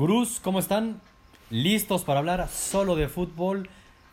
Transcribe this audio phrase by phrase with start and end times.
[0.00, 0.98] Gurús, ¿cómo están?
[1.50, 3.68] ¿Listos para hablar solo de fútbol?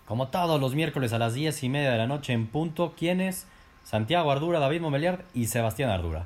[0.05, 2.93] Como todos los miércoles a las diez y media de la noche en punto.
[2.97, 3.47] ¿Quiénes?
[3.85, 6.25] Santiago Ardura, David Momeliard y Sebastián Ardura.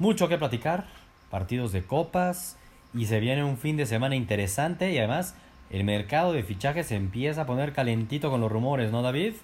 [0.00, 0.88] Mucho que platicar,
[1.30, 2.56] partidos de copas
[2.92, 5.36] y se viene un fin de semana interesante y además
[5.70, 9.34] el mercado de fichajes se empieza a poner calentito con los rumores, ¿no, David?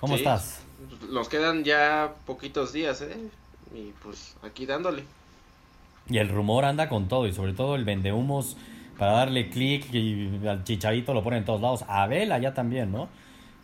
[0.00, 0.64] ¿Cómo Sí, estás?
[1.10, 3.16] Nos quedan ya poquitos días, ¿eh?
[3.72, 5.04] Y pues aquí dándole.
[6.08, 8.56] Y el rumor anda con todo y sobre todo el vendehumos
[9.00, 11.84] para darle clic y al chicharito lo pone en todos lados.
[11.88, 13.08] A Vela ya también, ¿no?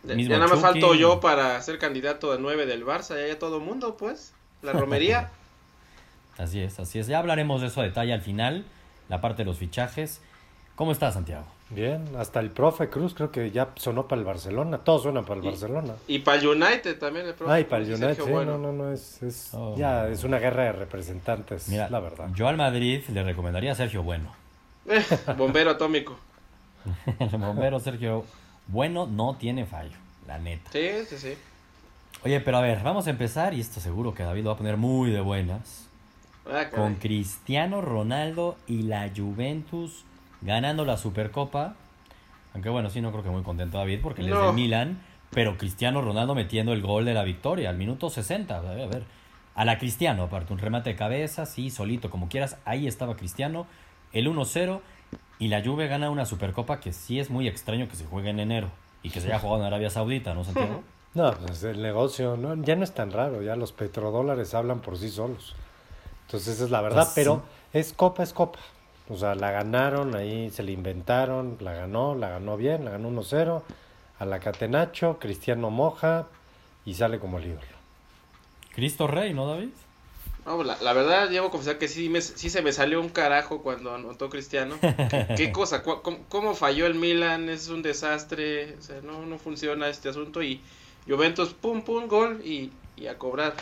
[0.03, 3.59] Ya nada más falto yo para ser candidato a 9 del Barça, ya, ya todo
[3.59, 4.33] mundo, pues.
[4.63, 5.29] La romería.
[6.39, 7.07] Así es, así es.
[7.07, 8.63] Ya hablaremos de eso a detalle al final,
[9.09, 10.21] la parte de los fichajes.
[10.75, 11.45] ¿Cómo estás, Santiago?
[11.71, 14.77] Bien, hasta el profe Cruz creo que ya sonó para el Barcelona.
[14.79, 15.93] Todos suenan para el Y- Barcelona.
[16.07, 17.51] y para el United también el profe.
[17.53, 18.57] Ay, para el Sergio United, sí, Bueno.
[18.59, 19.75] no, no, no, es, es- Oh.
[19.77, 22.29] ya es una guerra de representantes, Mira, la verdad.
[22.35, 24.31] yo al Madrid le recomendaría a Sergio Bueno.
[24.87, 25.03] Eh,
[25.37, 26.17] bombero atómico.
[27.19, 28.25] El bombero Sergio
[28.67, 29.95] Bueno no tiene fallo,
[30.27, 30.71] la neta.
[30.71, 31.33] Sí, sí, sí.
[32.23, 34.57] Oye, pero a ver, vamos a empezar y esto seguro que David lo va a
[34.57, 35.87] poner muy de buenas.
[36.49, 36.69] Ah.
[36.73, 40.03] Con Cristiano Ronaldo y la Juventus
[40.41, 41.75] ganando la Supercopa.
[42.53, 44.45] Aunque bueno, sí, no creo que muy contento David porque él es No.
[44.47, 45.01] del Milan.
[45.29, 48.57] Pero Cristiano Ronaldo metiendo el gol de la victoria al minuto 60.
[48.57, 49.03] A ver, a ver.
[49.55, 52.57] A la Cristiano, aparte, un remate de cabeza, sí, solito, como quieras.
[52.63, 53.67] Ahí estaba Cristiano.
[54.13, 54.79] El 1-0.
[55.39, 58.39] Y la Juve gana una Supercopa que sí es muy extraño que se juegue en
[58.39, 58.69] enero.
[59.03, 60.83] Y que se haya jugado en Arabia Saudita, ¿no, Santiago?
[61.13, 64.97] No, pues el negocio no, ya no es tan raro, ya los petrodólares hablan por
[64.99, 65.55] sí solos.
[66.25, 67.13] Entonces esa es la verdad, Pues sí.
[67.15, 67.41] pero
[67.73, 68.59] es copa, es copa.
[69.09, 73.09] O sea, la ganaron, ahí se la inventaron, la ganó, la ganó bien, la ganó
[73.09, 73.63] 1-0.
[74.19, 76.27] A la Catenacho, Cristiano moja
[76.85, 77.61] y sale como el ídolo.
[78.75, 79.69] Cristo Rey, ¿no, David?
[80.47, 83.61] No, la, la verdad, debo confesar que sí, me, sí se me salió un carajo
[83.61, 84.77] cuando anotó Cristiano.
[84.81, 85.83] ¿Qué, qué cosa?
[85.83, 87.49] ¿Cu- ¿Cómo, cómo falló el Milan?
[87.49, 88.75] Es un desastre.
[88.79, 90.41] O sea, no, no funciona este asunto.
[90.41, 90.61] Y
[91.05, 93.53] Juventus, pum, pum, gol y, y a cobrar.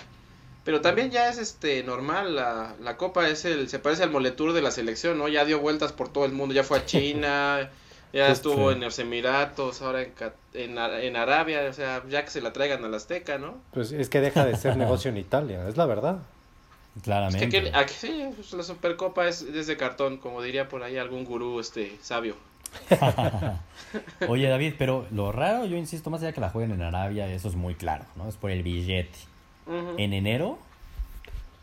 [0.63, 2.35] Pero también ya es este normal.
[2.35, 5.27] La, la Copa es el se parece al Moletour de la selección, ¿no?
[5.27, 6.53] Ya dio vueltas por todo el mundo.
[6.53, 7.71] Ya fue a China,
[8.13, 10.13] ya estuvo en los Emiratos, ahora en,
[10.53, 11.67] en, en Arabia.
[11.67, 13.55] O sea, ya que se la traigan a la Azteca, ¿no?
[13.73, 16.19] Pues es que deja de ser negocio en Italia, es la verdad.
[16.95, 17.49] Es Claramente.
[17.49, 20.97] que, aquí- aquí sí, pues, la Supercopa es, es de cartón, como diría por ahí
[20.97, 22.35] algún gurú este sabio.
[24.27, 27.47] Oye, David, pero lo raro, yo insisto, más allá que la jueguen en Arabia, eso
[27.47, 28.27] es muy claro, ¿no?
[28.27, 29.17] Es por el billete.
[29.97, 30.59] En enero,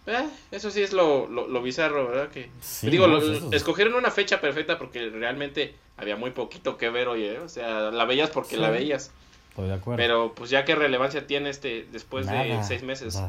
[0.07, 2.29] Eh, eso sí es lo, lo, lo bizarro, ¿verdad?
[2.31, 6.33] Que Sí, digo, no, lo- eso es- escogieron una fecha perfecta porque realmente había muy
[6.33, 7.39] poquito que ver, oye, ¿eh?
[7.39, 8.61] o sea, la veías porque Sí.
[8.61, 9.13] la veías,
[9.51, 9.97] estoy de acuerdo.
[9.99, 13.23] pero pues ya qué relevancia tiene este después de seis meses.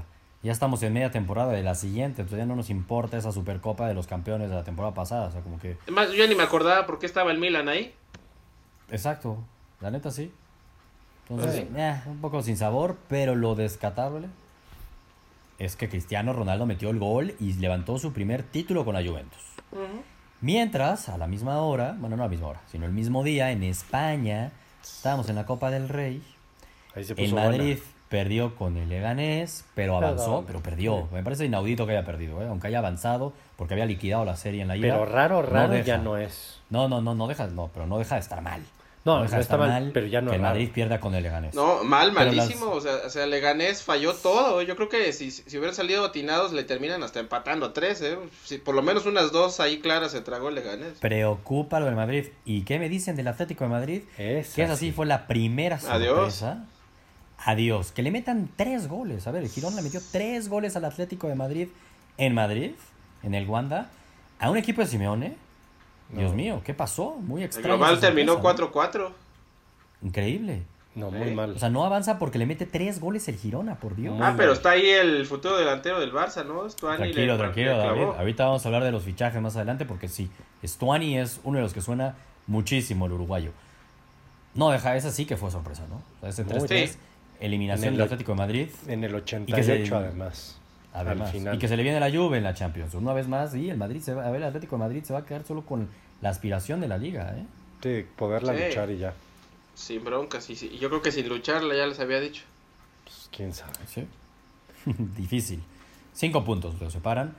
[0.43, 3.87] Ya estamos en media temporada de la siguiente, entonces ya no nos importa esa Supercopa
[3.87, 5.77] de los campeones de la temporada pasada, o sea, como que...
[5.83, 7.93] Además, yo ya ni me acordaba por qué estaba el Milan ahí.
[8.91, 9.37] Exacto,
[9.81, 10.31] la neta sí.
[11.29, 11.67] Entonces, Sí.
[11.77, 14.27] eh, un poco sin sabor, pero lo descatable
[15.59, 19.41] es que Cristiano Ronaldo metió el gol y levantó su primer título con la Juventus.
[20.41, 23.51] Mientras, a la misma hora, bueno, no a la misma hora, sino el mismo día,
[23.51, 24.51] en España,
[24.83, 26.21] estábamos en la Copa del Rey.
[26.95, 27.92] Ahí se El puso Madrid buena.
[28.13, 31.07] Perdió con el Leganés, pero avanzó, pero perdió.
[31.11, 32.47] Me parece inaudito que haya perdido, ¿eh?
[32.47, 34.93] aunque haya avanzado, porque había liquidado la serie en la ida.
[34.93, 35.83] Pero raro, raro deja.
[35.83, 36.59] ya no es.
[36.69, 38.61] No, no, no, no deja, no, pero no deja de estar mal.
[39.03, 40.47] No, deja no de está estar mal, pero ya no que es el.
[40.47, 41.55] Madrid pierda con el Leganés.
[41.55, 42.67] No, mal, malísimo.
[42.67, 44.61] O, sea, o sea, Leganés falló todo.
[44.61, 47.99] Yo creo que si, si hubieran salido atinados, le terminan hasta empatando a tres.
[48.03, 48.15] ¿eh?
[48.43, 50.99] Si por lo menos unas dos ahí claras se tragó el Leganés.
[50.99, 52.27] Preocupa lo del Madrid.
[52.45, 54.01] ¿Y qué me dicen del Atlético de Madrid?
[54.19, 55.95] Es Que esa sí fue la primera sorpresa.
[55.95, 56.72] Adiós.
[57.45, 59.27] Que le metan tres goles.
[59.27, 61.67] A ver, el Girón le metió tres goles al Atlético de Madrid
[62.17, 62.71] en Madrid,
[63.21, 63.89] en el Wanda,
[64.39, 65.35] a un equipo de Simeone.
[66.09, 67.15] Dios mío, ¿qué pasó?
[67.19, 67.69] Muy El extraño.
[67.75, 69.09] global esa terminó sorpresa, 4-4.
[70.01, 70.07] ¿no?
[70.07, 70.63] Increíble.
[70.95, 71.33] No, muy Sí.
[71.33, 71.51] mal.
[71.55, 74.13] O sea, no avanza porque le mete tres goles el Girona, por Dios.
[74.15, 76.69] Muy Ah, pero está ahí el futuro delantero del Barça, ¿no?
[76.69, 77.93] Stuani Tranquilo, le- tranquilo, David.
[78.01, 78.13] clavó.
[78.13, 80.29] Ahorita vamos a hablar de los fichajes más adelante porque sí,
[80.63, 82.15] Stuani es uno de los que suena
[82.45, 83.51] muchísimo el uruguayo.
[84.53, 85.95] No, deja, esa sí que fue sorpresa, ¿no?
[85.95, 86.97] O sea, ese Muy 3-3, Sí.
[87.45, 90.57] Eliminación En el- del Atlético de Madrid, En el Y que 88 se- además.
[90.93, 91.27] además.
[91.27, 91.55] al final.
[91.55, 92.93] Y que se le viene la Juve en la Champions.
[92.93, 95.13] Una vez más, y el Madrid se va, a ver, el Atlético de Madrid se
[95.13, 95.87] va a quedar solo con
[96.21, 97.45] la aspiración de la liga, ¿eh?
[97.81, 98.63] Sí, poderla Sí.
[98.67, 99.13] luchar y ya.
[99.75, 102.43] Sin broncas, y, y yo creo que sin lucharla ya les había dicho.
[103.03, 103.73] Pues, quién sabe.
[103.87, 104.07] Sí.
[105.17, 105.61] Difícil.
[106.13, 107.33] Cinco puntos lo separan,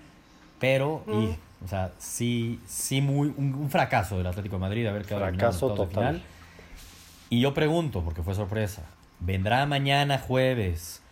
[0.59, 5.05] pero, y, o sea, sí, sí muy, un, un fracaso del Atlético de Madrid haber
[5.07, 6.15] quedado en Fracaso octavos de total.
[6.17, 6.29] final.
[7.31, 8.83] Y yo pregunto, porque fue sorpresa,
[9.25, 11.03] ¿vendrá mañana jueves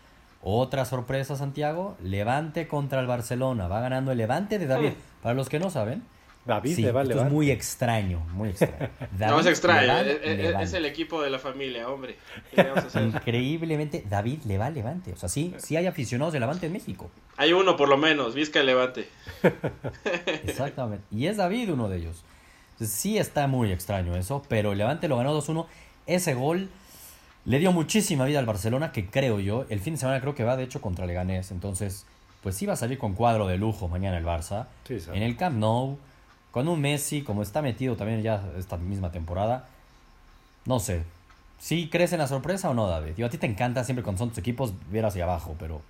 [0.42, 1.96] otra sorpresa, Santiago?
[2.02, 4.92] Levante contra el Barcelona, va ganando el Levante de David.
[5.22, 6.02] Para los que no saben,
[6.44, 8.88] David Sí, le va es muy extraño, muy extraño.
[9.18, 9.80] No, es extraño.
[9.82, 10.64] le va Es, es- Levante.
[10.64, 12.16] es el equipo de la familia, hombre.
[12.50, 13.02] ¿Qué le vamos a hacer?
[13.04, 15.12] Increíblemente, David le va a Levante.
[15.12, 17.10] O sea, sí, sí hay aficionados de Levante en México.
[17.36, 19.08] Hay uno por lo menos, Vizca Levante.
[20.44, 21.04] Exactamente.
[21.10, 22.24] Y es David uno de ellos.
[22.72, 25.66] Entonces, sí está muy extraño eso, pero el Levante lo ganó 2-1.
[26.06, 26.68] Ese gol
[27.44, 30.44] le dio muchísima vida al Barcelona, que creo yo, el fin de semana creo que
[30.44, 31.50] va de hecho contra Leganés.
[31.50, 32.06] Entonces,
[32.42, 34.66] pues sí va a salir con cuadro de lujo mañana el Barça.
[34.86, 35.16] Sí, sabe.
[35.16, 35.98] en el Camp Nou,
[36.50, 39.66] con un Messi, como está metido también ya esta misma temporada.
[40.66, 41.02] No sé.
[41.58, 43.12] ¿Sí crees en la sorpresa o no, David?
[43.16, 45.80] Yo a ti te encanta siempre cuando son tus equipos ver hacia abajo, pero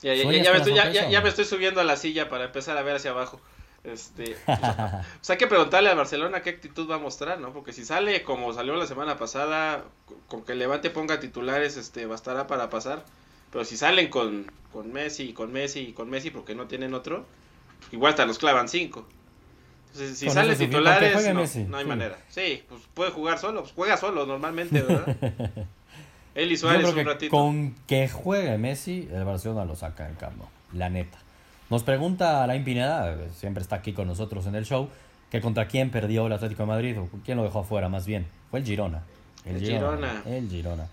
[0.00, 1.22] Ya, ya- ¿Sueñas ya me estoy, ya- sorpresa ya- o ya no?
[1.24, 3.40] me estoy subiendo a la silla para empezar a ver hacia abajo.
[3.84, 4.58] Este, pues,
[5.18, 7.52] pues hay que preguntarle al Barcelona qué actitud va a mostrar, ¿no?
[7.52, 9.84] Porque si sale como salió la semana pasada,
[10.28, 13.04] con- que Levante ponga titulares, este, bastará para pasar.
[13.50, 17.26] Pero si salen con, con Messi, con Messi y con Messi, porque no tienen otro,
[17.90, 19.06] igual hasta nos clavan cinco.
[19.88, 21.88] Entonces, si salen titulares, no, Messi, no hay sí.
[21.88, 22.18] manera.
[22.30, 25.16] Sí, pues puede jugar solo, pues juega solo normalmente, ¿verdad?
[26.34, 27.30] Él y Suárez un ratito.
[27.30, 31.18] con que juegue Messi, el Barcelona lo saca en Camp Nou, la neta.
[31.72, 34.90] Nos pregunta Alain Pineda, siempre está aquí con nosotros en el show,
[35.30, 38.26] que contra quién perdió el Atlético de Madrid, o quién lo dejó afuera más bien.
[38.50, 39.04] Fue el Girona.
[39.46, 40.22] El Girona.
[40.26, 40.88] El Girona.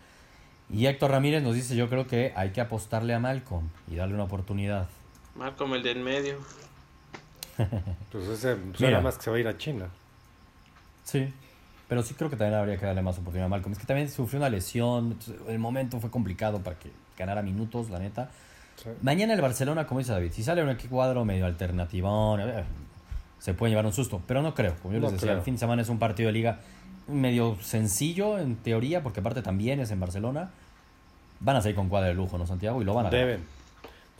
[0.70, 4.14] Y Héctor Ramírez nos dice, yo creo que hay que apostarle a Malcolm y darle
[4.14, 4.88] una oportunidad.
[5.36, 6.38] Malcolm el de en medio.
[8.14, 8.88] Pues ese Mira.
[8.88, 9.90] era más que se va a ir a China.
[11.04, 11.28] Sí,
[11.90, 13.74] pero sí creo que también habría que darle más oportunidad a Malcolm.
[13.74, 15.18] Es que también sufrió una lesión,
[15.50, 18.32] el momento fue complicado para que ganara minutos, la neta.
[18.82, 18.90] Sí.
[19.02, 22.42] Mañana el Barcelona, como dice David, si sale un cuadro medio alternativón,
[23.40, 24.76] se puede llevar un susto, pero no creo.
[24.82, 25.38] Como yo les decía, creo.
[25.38, 26.60] el fin de semana es un partido de liga
[27.08, 30.52] medio sencillo en teoría, porque aparte también es en Barcelona.
[31.40, 32.82] Van a salir con cuadro de lujo, ¿no, Santiago?
[32.82, 33.26] Y lo van a ganar.
[33.28, 33.44] Deben.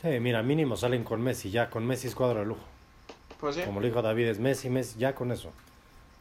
[0.02, 2.64] Sí, mira, mínimo salen con Messi, ya con Messi es cuadro de lujo.
[3.38, 3.62] Pues sí.
[3.64, 5.50] Como le dijo David, es Messi, Messi, ya con eso.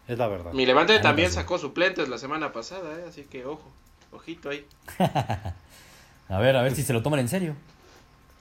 [0.07, 0.51] Es la verdad.
[0.53, 1.35] Mi Levante Ah, también sí.
[1.35, 3.06] sacó suplentes la semana pasada, ¿eh?
[3.07, 3.69] así que ojo,
[4.12, 4.65] ojito ahí.
[6.30, 7.56] A ver, a ver si se lo toman en serio.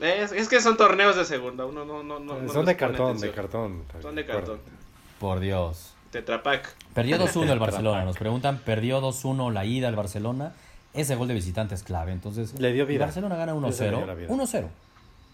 [0.01, 2.41] Es, es que son torneos de segunda, uno no, no, no.
[2.41, 3.33] no Son de cartón, de atención.
[3.35, 3.83] cartón.
[4.01, 4.59] Son de cartón.
[5.19, 5.95] Por Dios.
[6.13, 6.75] Tetrapac.
[6.95, 8.05] Perdió 2-1 el Barcelona.
[8.05, 10.53] Nos preguntan, perdió 2-1 la ida al Barcelona.
[10.95, 12.13] Ese gol de visitante es clave.
[12.13, 12.97] Entonces, Le dio vida.
[13.05, 14.07] el Barcelona gana Ese le dio 1-0.
[14.07, 14.29] la vida.
[14.29, 14.67] 1-0.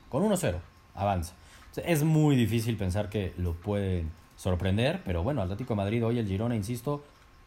[0.08, 0.54] Con 1-0.
[0.94, 1.34] Avanza.
[1.76, 5.00] Es muy difícil pensar que lo pueden sorprender.
[5.04, 7.02] Pero bueno, Atlético de Madrid hoy, el Girona, insisto,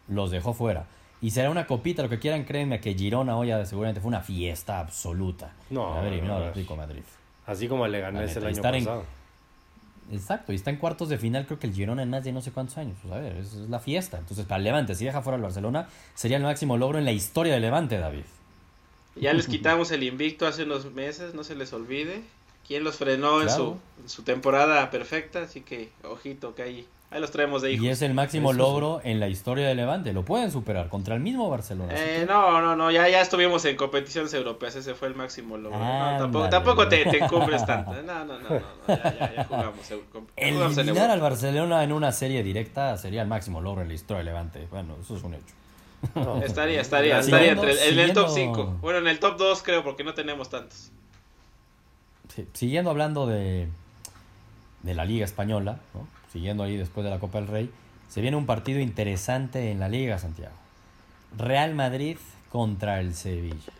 [0.07, 0.85] los dejó fuera.
[1.21, 4.79] Y será una copita, lo que quieran, créanme que Girona hoy seguramente fue una fiesta
[4.79, 5.53] absoluta.
[5.69, 6.45] No, de eliminado no.
[6.47, 7.01] Atlético de Madrid.
[7.45, 9.03] Así como le gané el año estar en- pasado.
[10.11, 12.41] Exacto, y está en cuartos de final, creo que el Girona en más de no
[12.41, 12.97] sé cuántos años.
[13.01, 14.17] Pues a ver, es, es la fiesta.
[14.19, 17.11] Entonces, para el Levante, si deja fuera al Barcelona, sería el máximo logro en la
[17.11, 18.23] historia del Levante, David.
[19.15, 22.21] Ya les quitamos el invicto hace unos meses, no se les olvide.
[22.67, 25.43] ¿Quién los frenó en, su, en su temporada perfecta?
[25.43, 27.85] Así que, ojito, que ahí, ahí los traemos de hijos.
[27.85, 28.61] Y es el máximo Eso sí.
[28.61, 30.11] logro en la historia del Levante.
[30.11, 31.93] Lo pueden superar contra el mismo Barcelona.
[31.95, 35.79] Eh, no, no, no, ya, ya estuvimos en competiciones europeas, ese fue el máximo logro.
[35.79, 37.93] No, tampoco tampoco te, te encumbres tanto.
[37.93, 39.79] No, no, no, no, no, ya, ya, ya jugamos.
[40.11, 41.13] com- jugamos en Eliminar Europa.
[41.13, 44.67] al Barcelona en una serie directa sería el máximo logro en la historia del Levante.
[44.69, 45.53] Bueno, eso es un hecho.
[46.15, 46.43] No.
[46.43, 48.77] Estaría, estaría, estaría entre, en el top siguiendo- 5.
[48.81, 50.91] Bueno, en el top 2 creo, porque no tenemos tantos.
[52.53, 53.67] Siguiendo hablando de,
[54.83, 56.07] de la Liga Española, ¿no?
[56.31, 57.71] siguiendo ahí después de la Copa del Rey,
[58.09, 60.56] se viene un partido interesante en la Liga, Santiago.
[61.37, 62.17] Real Madrid
[62.49, 63.73] contra el Sevilla.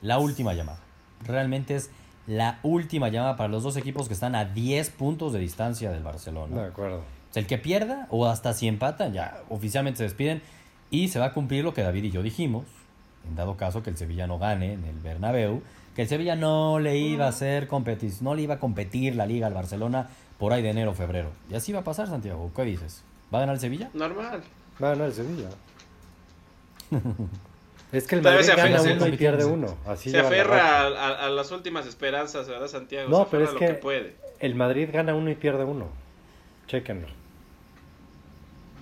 [0.00, 0.78] La última llamada.
[1.26, 1.90] Realmente es
[2.26, 6.02] la última llamada para los dos equipos que están a 10 puntos de distancia del
[6.02, 6.62] Barcelona.
[6.62, 6.98] De acuerdo.
[6.98, 10.42] O sea, el que pierda o hasta si empatan, ya oficialmente se despiden
[10.90, 12.64] y se va a cumplir lo que David y yo dijimos,
[13.26, 15.62] en dado caso que el Sevilla no gane en el Bernabéu,
[15.98, 19.26] que el Sevilla no le iba a hacer competir, no le iba a competir la
[19.26, 20.06] liga al Barcelona
[20.38, 21.30] por ahí de enero o febrero.
[21.50, 22.52] Y así va a pasar, Santiago.
[22.54, 23.02] ¿Qué dices?
[23.34, 23.90] ¿Va a ganar el Sevilla?
[23.94, 24.40] Normal.
[24.80, 25.48] Va a ganar el Sevilla.
[27.92, 29.76] es que el Madrid se gana uno y pierde uno.
[29.88, 33.08] Así Se aferra a, a- a las últimas esperanzas, ¿verdad, Santiago?
[33.10, 34.16] No, se pero aferra es lo que- puede.
[34.38, 35.86] El Madrid gana uno y pierde uno.
[36.68, 37.08] Chequenlo.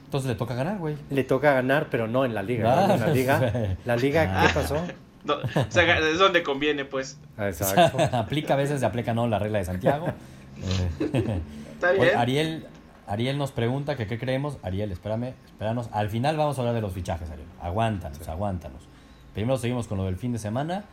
[0.05, 0.97] Entonces le toca ganar, güey.
[1.09, 2.85] Le toca ganar, pero no en la liga.
[2.85, 2.95] Ah, ¿no?
[2.97, 4.83] En la liga, la liga ¿qué pasó?
[5.27, 7.19] No, o sea, es donde conviene, pues.
[7.39, 7.99] Exacto.
[8.17, 10.07] aplica a veces, se aplica no la regla de Santiago.
[10.59, 11.43] Eh,
[11.75, 12.17] Está Oye, bien.
[12.17, 12.67] Ariel,
[13.07, 14.57] Ariel nos pregunta que qué creemos.
[14.63, 15.91] Ariel, espérame, espéranos.
[15.93, 17.47] Al final vamos a hablar de los fichajes, Ariel.
[17.61, 18.89] Aguántanos, aguántanos.
[19.35, 20.85] Primero seguimos con lo del fin de semana.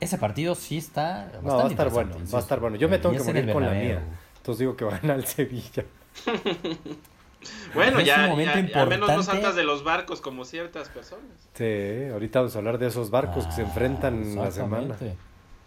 [0.00, 1.30] Ese partido sí está.
[1.42, 2.16] No, va a bastante estar bueno.
[2.32, 2.76] Va a estar bueno.
[2.76, 4.00] Yo me tengo Y que morir con la mía.
[4.38, 5.84] Entonces digo que va a ganar el Sevilla.
[7.74, 11.24] Bueno, ya, ya- al menos no saltas de los barcos como ciertas personas.
[11.54, 14.82] Sí, ahorita vamos a hablar de esos barcos que se Ah, enfrentan la semana.
[14.84, 15.16] exactamente.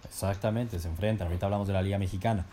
[0.05, 1.27] Exactamente, se enfrentan.
[1.27, 2.45] Ahorita hablamos de la Liga Mexicana.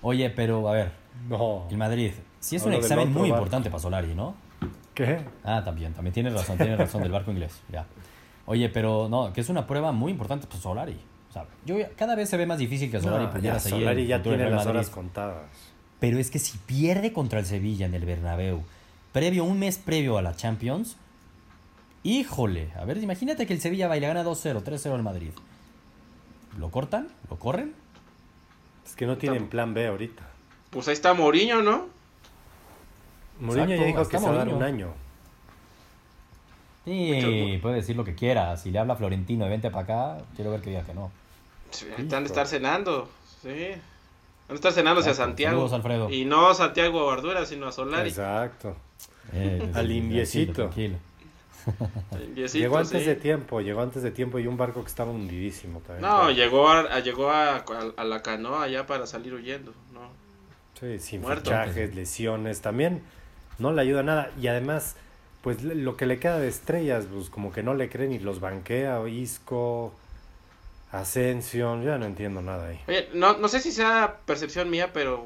[0.00, 0.92] Oye, pero a ver,
[1.28, 1.66] No.
[1.70, 3.36] el Madrid, sí es un Hablo examen muy barco.
[3.36, 4.34] importante para Solari, ¿no?
[4.94, 5.20] ¿Qué?
[5.44, 7.84] Ah, también, también tienes razón, tienes razón del barco inglés, ya.
[8.46, 10.98] Oye, pero no, que es una prueba muy importante para Solari.
[11.30, 13.80] O sea, yo cada vez se ve más difícil que Solari No, pudiera ya, seguir
[13.80, 14.70] Solari ya tiene las Madrid.
[14.70, 15.44] horas contadas.
[16.02, 18.64] Pero es que si pierde contra el Sevilla en el Bernabéu,
[19.12, 20.96] previo, un mes previo a la Champions,
[22.02, 25.30] híjole, a ver, imagínate que el Sevilla va y le gana 2-0, 3-0 al Madrid.
[26.58, 27.06] ¿Lo cortan?
[27.30, 27.72] ¿Lo corren?
[28.84, 30.28] Es que no tienen plan B ahorita.
[30.70, 31.86] Pues ahí está Mourinho, ¿no?
[33.38, 34.94] Mourinho ya dijo que se va a dar un año.
[36.84, 38.56] Sí, puede decir lo que quiera.
[38.56, 41.12] Si le habla a Florentino y vente para acá, quiero ver que diga que no.
[41.70, 43.08] Sí, han de estar cenando,
[43.40, 43.74] sí.
[44.48, 45.28] Han de estar cenándose a Exacto.
[45.30, 45.52] Santiago.
[45.68, 46.10] Saludos, Alfredo.
[46.10, 48.08] Y no a Santiago Bardura, sino a Solari.
[48.10, 48.76] Exacto.
[49.32, 50.52] Eh, Al indiecito.
[50.52, 50.96] tranquilo,
[52.52, 53.06] llegó antes sí.
[53.08, 56.02] de tiempo, llegó antes de tiempo y un barco que estaba hundidísimo también.
[56.02, 57.64] No, llegó a, a- llegó a, a-
[57.96, 60.00] a la canoa ya para salir huyendo, ¿no?
[60.78, 61.44] Sí, sin Muerto.
[61.50, 63.02] fichajes, lesiones, también
[63.58, 64.30] no le ayuda nada.
[64.40, 64.96] Y además,
[65.42, 68.40] pues lo que le queda de estrellas, pues como que no le creen y los
[68.40, 69.92] banquea, Isco,
[70.92, 72.80] Ascension, ya no entiendo nada ahí.
[72.86, 75.24] Oye, no, no sé si sea percepción mía, pero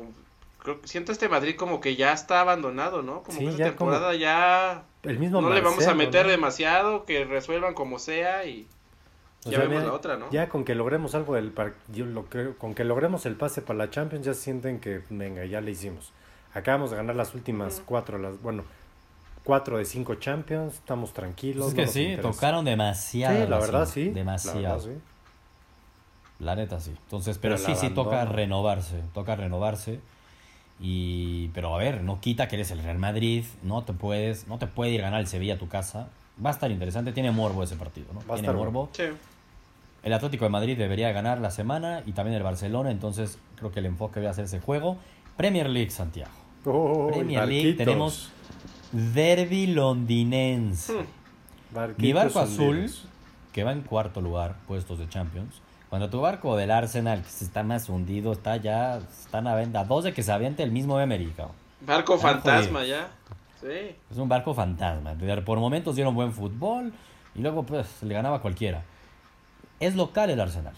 [0.63, 3.23] creo que siento este Madrid como que ya está abandonado, ¿no?
[3.23, 6.25] Como Sí, que esta ya como- temporada ya El mismo no le vamos a meter
[6.27, 6.31] ¿no?
[6.33, 8.67] demasiado, que resuelvan como sea y
[9.45, 10.31] O ya sea, vemos la otra, ¿no?
[10.31, 13.61] Ya con que logremos algo del par- yo lo creo, con que logremos el pase
[13.63, 16.13] para la Champions ya sienten que venga, ya le hicimos.
[16.55, 18.65] Acabamos de ganar las últimas cuatro, las bueno,
[19.45, 21.69] cuatro de cinco Champions, estamos tranquilos.
[21.69, 22.31] Es que sí, interesa.
[22.31, 23.45] tocaron demasiado.
[23.45, 24.09] Sí, la verdad sí.
[24.11, 24.61] Demasiado.
[24.63, 24.91] La verdad, sí.
[26.39, 26.91] La neta sí.
[27.05, 30.01] Entonces, pero, Pero sí, sí toca renovarse, toca renovarse.
[30.79, 34.59] Y pero a ver, no quita que eres el Real Madrid, no te puedes, no
[34.59, 36.09] te puede ir a ganar el Sevilla a tu casa.
[36.45, 38.19] Va a estar interesante, tiene morbo ese partido, ¿no?
[38.21, 38.91] Va a tiene estar morbo.
[38.93, 39.05] Sí.
[40.03, 43.81] El Atlético de Madrid debería ganar la semana y también el Barcelona, entonces creo que
[43.81, 44.99] el enfoque debe ser ese juego.
[45.37, 46.31] Premier League Santiago.
[46.67, 48.31] Oh, Premier League tenemos
[48.93, 50.93] Derby londinense.
[50.93, 51.07] Hmm.
[51.99, 52.91] Mi barco azul,
[53.53, 55.61] que va en cuarto lugar, puestos de Champions.
[55.97, 59.83] Cuando tu barco del Arsenal, que está más hundido, está ya, están a venta.
[59.83, 61.57] Dos de que se aviente el mismo Emery, cabrón.
[61.81, 63.09] Barco fantasma ya.
[63.59, 63.97] Sí.
[64.11, 65.15] Es un barco fantasma.
[65.47, 66.93] Por momentos dieron buen fútbol
[67.35, 68.83] y luego pues le ganaba a cualquiera.
[69.81, 70.75] Es local el Arsenal.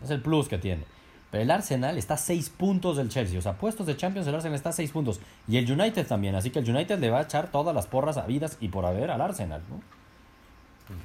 [0.00, 0.84] Es el plus que tiene.
[1.32, 3.40] Pero el Arsenal está a 6 puntos del Chelsea.
[3.40, 5.20] O sea, puestos de Champions, el Arsenal está a 6 puntos.
[5.48, 6.36] Y el United también.
[6.36, 9.10] Así que el United le va a echar todas las porras habidas y por haber
[9.10, 9.60] al Arsenal.
[9.68, 9.80] ¿no?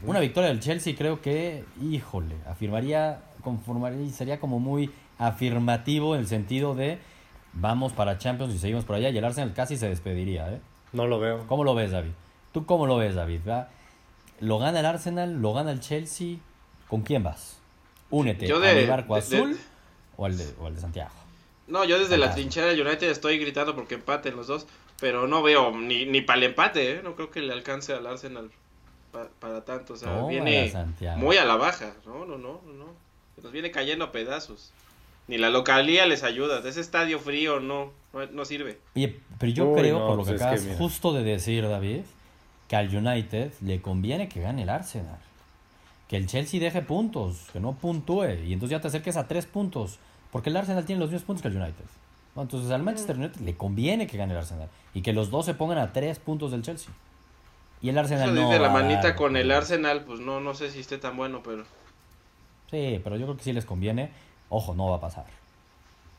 [0.05, 6.27] Una victoria del Chelsea creo que, híjole, afirmaría, conformaría, sería como muy afirmativo en el
[6.27, 6.99] sentido de
[7.53, 9.09] vamos para Champions y seguimos por allá.
[9.09, 10.51] Y el Arsenal casi se despediría.
[10.53, 10.59] ¿eh?
[10.93, 11.45] No lo veo.
[11.47, 12.11] ¿Cómo lo ves, David?
[12.51, 13.41] ¿Tú cómo lo ves, David?
[13.47, 13.69] ¿Va?
[14.39, 15.41] ¿Lo gana el Arsenal?
[15.41, 16.37] ¿Lo gana el Chelsea?
[16.87, 17.59] ¿Con quién vas?
[18.09, 19.59] Únete Yo de- mi barco de- azul de-
[20.15, 21.11] o, al de, o al de Santiago.
[21.67, 24.67] No, yo desde la trinchera del United estoy gritando porque empaten los dos,
[25.01, 27.01] pero no veo ni, ni para el empate, ¿eh?
[27.03, 28.49] No creo que le alcance al Arsenal
[29.11, 31.17] pa- para tanto, o sea, Tómala, viene Santiago.
[31.19, 31.91] muy a la baja.
[32.05, 32.85] No, no, no, no, no.
[33.37, 34.71] Se nos viene cayendo a pedazos.
[35.29, 38.79] Ni la localía les ayuda, ese estadio frío no, no, no sirve.
[38.95, 41.23] Oye, pero yo Uy, creo, no, por lo pues que es que acabas justo de
[41.23, 42.01] decir, David,
[42.67, 45.19] que al United le conviene que gane el Arsenal.
[46.07, 48.25] Que el Chelsea deje puntos, que no puntúe.
[48.45, 49.99] Y entonces ya te acerques a tres puntos.
[50.31, 51.83] Porque el Arsenal tiene los mismos puntos que el United.
[52.35, 52.41] ¿no?
[52.43, 54.69] Entonces al Manchester United le conviene que gane el Arsenal.
[54.93, 56.93] Y que los dos se pongan a tres puntos del Chelsea.
[57.81, 58.49] Y el Arsenal Eso no.
[58.49, 61.41] de la manita dar- con el Arsenal, pues no, no sé si esté tan bueno,
[61.43, 61.65] pero...
[62.69, 64.11] Sí, pero yo creo que sí les conviene.
[64.49, 65.25] Ojo, no va a pasar.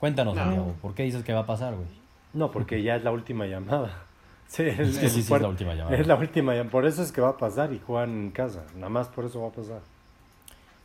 [0.00, 0.42] Cuéntanos, No.
[0.42, 1.88] Santiago, ¿por qué dices que va a pasar, güey?
[2.32, 4.04] No, porque ya es la última llamada.
[4.48, 5.94] Sí, Es que sí, sí es la última llamada.
[5.94, 6.70] Es la última llamada.
[6.70, 8.64] Por eso es que va a pasar y juegan en casa.
[8.76, 9.82] Nada más por eso va a pasar.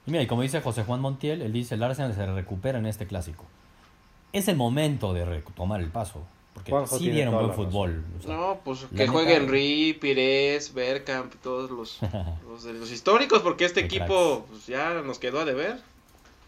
[0.06, 2.86] Y mira, y como dice José Juan Montiel, él dice, el Arsenal se recupera en
[2.86, 3.46] este clásico.
[4.34, 6.26] Es el momento de retomar el paso.
[6.54, 8.04] Porque Juanjo sí tiene dieron buen fútbol.
[8.20, 12.00] o sea, No, pues que neta- juegue Henry, Pires, Bergkamp, todos los,
[12.48, 15.80] los, de los históricos, porque este equipo pues, ya nos quedó a deber.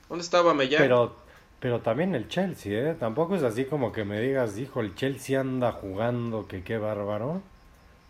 [0.08, 0.82] ¿Dónde estaba Mellán?
[0.84, 1.16] Pero,
[1.60, 2.96] pero también el Chelsea, ¿eh?
[3.00, 7.42] Tampoco es así como que me digas, hijo, el Chelsea anda jugando, que qué bárbaro.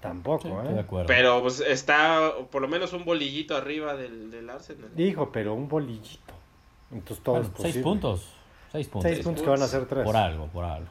[0.02, 0.84] Tampoco, sí, estoy de ¿eh?
[0.84, 1.08] acuerdo.
[1.08, 4.92] Pero pues está por lo menos un bolillito arriba del, del Arsenal.
[5.00, 6.34] Hijo, pero un bolillito.
[6.92, 7.72] Entonces todo Bueno, es posible.
[7.74, 8.30] seis puntos.
[8.72, 9.12] Seis puntos.
[9.12, 10.04] Seis puntos que van a ser tres.
[10.04, 10.88] Por algo, por algo.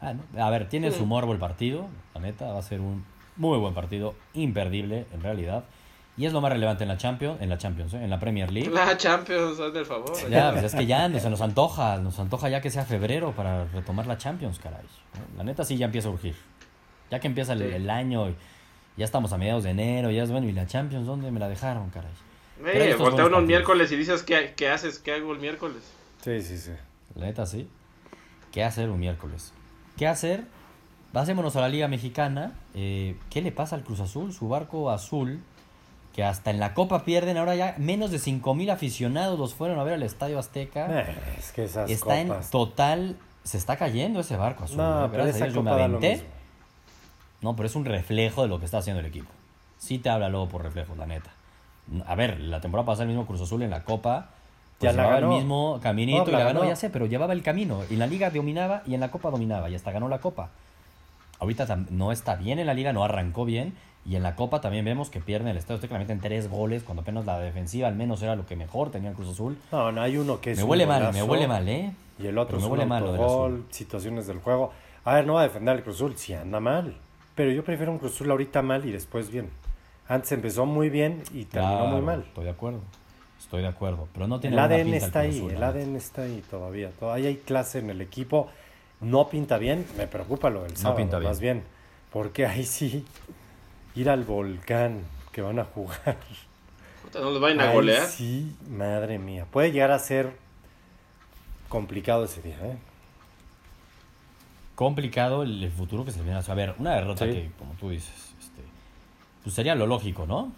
[0.00, 0.14] Ah.
[0.38, 1.88] A ver, tiene su morbo el partido.
[2.14, 3.04] La neta, va a ser un
[3.36, 4.14] muy buen partido.
[4.34, 5.64] Imperdible, en realidad.
[6.16, 8.02] Y es lo más relevante en la Champions, en la Champions, ¿eh?
[8.04, 8.68] en la Premier League.
[8.70, 10.12] La Champions, hazme el favor.
[10.28, 13.64] Ya, pues es que ya se nos antoja, nos antoja ya que sea febrero para
[13.66, 14.84] retomar la Champions, caray.
[15.36, 16.34] La neta sí ya empieza a urgir.
[17.10, 17.64] Ya que empieza el, Sí.
[17.74, 18.34] el año, y
[18.96, 21.48] ya estamos a mediados de enero, ya es bueno, ¿y la Champions dónde me la
[21.48, 22.10] dejaron, caray?
[22.66, 24.98] Eh, voltea uno miércoles y dices, ¿qué, qué haces?
[24.98, 25.78] ¿Qué hago el miércoles?
[26.22, 26.72] Sí, sí, sí.
[27.14, 27.66] La neta sí.
[28.52, 29.54] ¿Qué hacer un miércoles?
[30.00, 30.46] ¿Qué hacer?
[31.12, 32.54] Pasémonos a la Liga Mexicana.
[32.72, 34.32] Eh, ¿Qué le pasa al Cruz Azul?
[34.32, 35.42] Su barco azul,
[36.14, 37.36] que hasta en la Copa pierden.
[37.36, 41.02] Ahora ya menos de 5.000 aficionados los fueron a ver al Estadio Azteca.
[41.02, 43.18] Eh, es que esas está en total.
[43.44, 44.78] Se está cayendo ese barco azul.
[44.78, 45.08] No, ¿eh?
[45.10, 46.24] pero Gracias a esa Dios yo me aventé.
[47.42, 49.28] No, pero es un reflejo de lo que está haciendo el equipo.
[49.76, 51.30] Sí te habla luego por reflejos, la neta.
[52.06, 54.30] A ver, la temporada pasada el mismo Cruz Azul en la Copa.
[54.80, 55.36] Pues Ya la llevaba el ganó.
[55.36, 56.70] mismo caminito No, y la ganó, ganó.
[56.70, 57.80] ya sé, pero llevaba el camino.
[57.90, 60.50] Y en la liga dominaba y en la Copa dominaba y hasta ganó la Copa.
[61.38, 63.74] Ahorita no está bien en la liga, no arrancó bien.
[64.06, 66.82] Y en la Copa también vemos que pierden el Estadio Azteca, le meten tres goles,
[66.82, 69.58] cuando apenas la defensiva al menos era lo que mejor tenía el Cruz Azul.
[69.70, 71.92] No, no, hay uno que es me un huele mal, me huele mal, ¿eh?
[72.18, 73.66] Y el otro Pero me es un huele mal lo del autogol, azul.
[73.70, 74.72] situaciones del juego.
[75.04, 76.96] A ver, no va a defender al Cruz Azul, si anda mal.
[77.34, 79.50] Pero yo prefiero un Cruz Azul ahorita mal y después bien.
[80.08, 82.20] Antes empezó muy bien y terminó Claro, muy mal.
[82.26, 82.80] Estoy de acuerdo.
[83.40, 84.06] Estoy de acuerdo.
[84.12, 85.66] Pero no tiene El ADN pinta está ahí, el ¿no?
[85.66, 86.90] ADN está ahí todavía.
[86.90, 88.48] Todavía hay clase en el equipo.
[89.00, 91.30] No pinta bien, me preocupa lo del No sábado, pinta bien.
[91.30, 91.64] más bien.
[92.12, 93.04] Porque ahí sí,
[93.94, 95.00] ir al volcán
[95.32, 96.16] que van a jugar.
[97.14, 98.06] No los vayan a Ahí golear.
[98.06, 99.46] sí, madre mía.
[99.50, 100.36] Puede llegar a ser
[101.68, 102.76] complicado ese día, ¿eh?
[104.74, 106.74] complicado el, el futuro que se viene a ver.
[106.78, 107.32] Una derrota Sí.
[107.32, 108.62] que, como tú dices, este,
[109.42, 110.52] pues sería lo lógico, ¿no?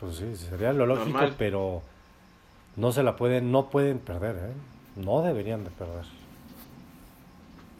[0.00, 1.34] Pues sí, sería lo lógico, Normal.
[1.38, 1.82] pero
[2.76, 4.52] no se la pueden, no pueden perder, ¿eh?
[4.96, 6.04] No deberían de perder.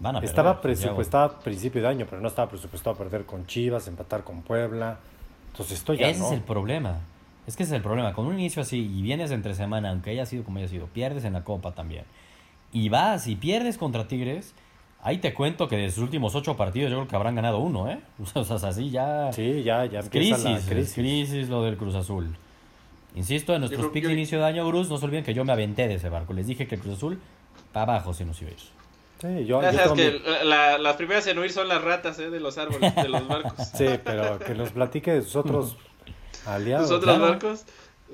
[0.00, 0.96] Van a estaba perder, Santiago.
[0.96, 4.42] presupuestado a principio de año, pero no estaba presupuestado a perder con Chivas, empatar con
[4.42, 4.98] Puebla.
[5.52, 6.26] Entonces esto ya Ese no.
[6.26, 7.00] es el problema.
[7.46, 8.12] Es que ese es el problema.
[8.12, 11.24] Con un inicio así y vienes entre semana, aunque haya sido como haya sido, pierdes
[11.24, 12.04] en la Copa también.
[12.72, 14.54] Y vas y pierdes contra Tigres.
[15.08, 17.88] Ahí te cuento que de sus últimos ocho partidos yo creo que habrán ganado uno,
[17.90, 17.98] ¿eh?
[18.34, 19.32] O sea, así ya...
[19.32, 20.94] Sí, ya, ya empieza crisis, la crisis.
[20.94, 22.36] crisis lo del Cruz Azul.
[23.14, 25.52] Insisto, en nuestros picks de inicio de año, Cruz, no se olviden que yo me
[25.52, 26.34] aventé de ese barco.
[26.34, 27.18] Les dije que el Cruz Azul,
[27.72, 28.58] para abajo se nos iba a ir.
[28.60, 32.28] Sí, yo, Ya yo sabes que la- las primeras en huir son las ratas ¿eh?
[32.28, 33.66] de los árboles, de los barcos.
[33.74, 35.76] Sí, pero que nos platique de sus otros
[36.46, 36.90] aliados.
[36.90, 37.32] ¿Los otros claro.
[37.32, 37.64] barcos?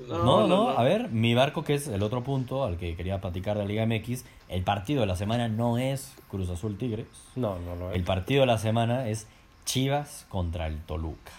[0.09, 3.57] No, no, a ver, mi barco, que es el otro punto al que quería platicar
[3.57, 7.07] de la Liga MX, el partido de la semana no es Cruz Azul Tigres.
[7.35, 8.05] No, no lo El es.
[8.05, 9.27] partido de la semana es
[9.63, 11.31] Chivas contra el Toluca.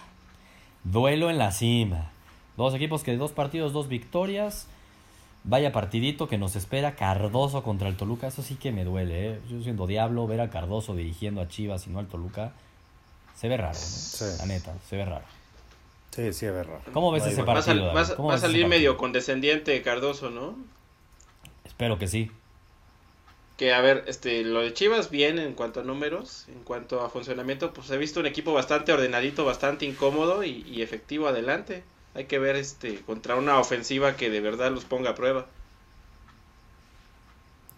[0.83, 2.09] Duelo en la cima.
[2.57, 4.67] Dos equipos que de dos partidos, dos victorias.
[5.43, 8.27] Vaya partidito que nos espera Cardoso contra el Toluca.
[8.27, 9.39] Eso sí que me duele, ¿eh?
[9.49, 12.53] Yo siendo diablo, ver a Cardoso dirigiendo a Chivas y no al Toluca,
[13.35, 13.85] se ve raro, ¿no?
[13.85, 14.25] Sí.
[14.39, 15.23] La neta, se ve raro.
[16.11, 16.79] Sí, sí, es verdad.
[16.93, 17.53] ¿Cómo ves ese va.
[17.53, 17.93] Va a, sal- partido?
[17.93, 20.57] va a- salir medio condescendiente Cardoso, ¿no?
[21.63, 22.31] Espero que sí.
[23.57, 27.09] Que a ver, este, lo de Chivas bien en cuanto a números, en cuanto a
[27.09, 31.83] funcionamiento, pues he visto un equipo bastante ordenadito, bastante incómodo y, y efectivo adelante.
[32.15, 35.47] Hay que ver este contra una ofensiva que de verdad los ponga a prueba.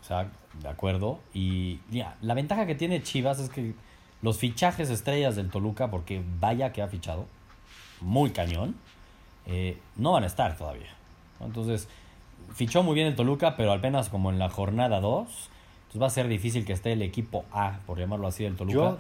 [0.01, 1.19] Exacto, de acuerdo.
[1.33, 3.73] Y mira, la ventaja que tiene Chivas es que
[4.21, 7.27] los fichajes estrellas del Toluca, porque vaya que ha fichado,
[8.01, 8.75] muy cañón,
[9.45, 10.93] eh, no van a estar todavía.
[11.39, 11.87] Entonces,
[12.53, 15.27] fichó muy bien el Toluca, pero apenas como en la jornada 2.
[15.27, 18.75] Entonces va a ser difícil que esté el equipo A, por llamarlo así, del Toluca.
[18.77, 18.97] Yo-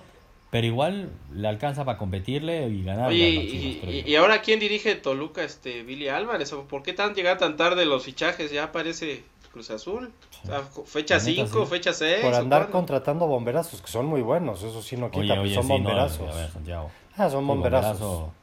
[0.51, 3.09] Pero igual le alcanza para competirle y ganar.
[3.09, 7.13] Oye, y, y- y ahora quién dirige Toluca, este Billy Álvarez, ¿O ¿por qué tan
[7.13, 8.51] llegar tan tarde los fichajes?
[8.51, 10.11] Ya aparece Cruz Azul.
[10.43, 11.69] O sea, fecha La neta, 5, sí.
[11.69, 12.21] fecha 6.
[12.23, 15.53] Por andar contratando bomberazos, que son muy buenos, eso sí no quita, Oye, pues oye,
[15.55, 16.31] son sí, no, bomberazos.
[16.31, 16.89] a ver, Santiago.
[17.15, 17.99] Ah, son Sí, bomberazos.
[17.99, 18.33] bomberazo.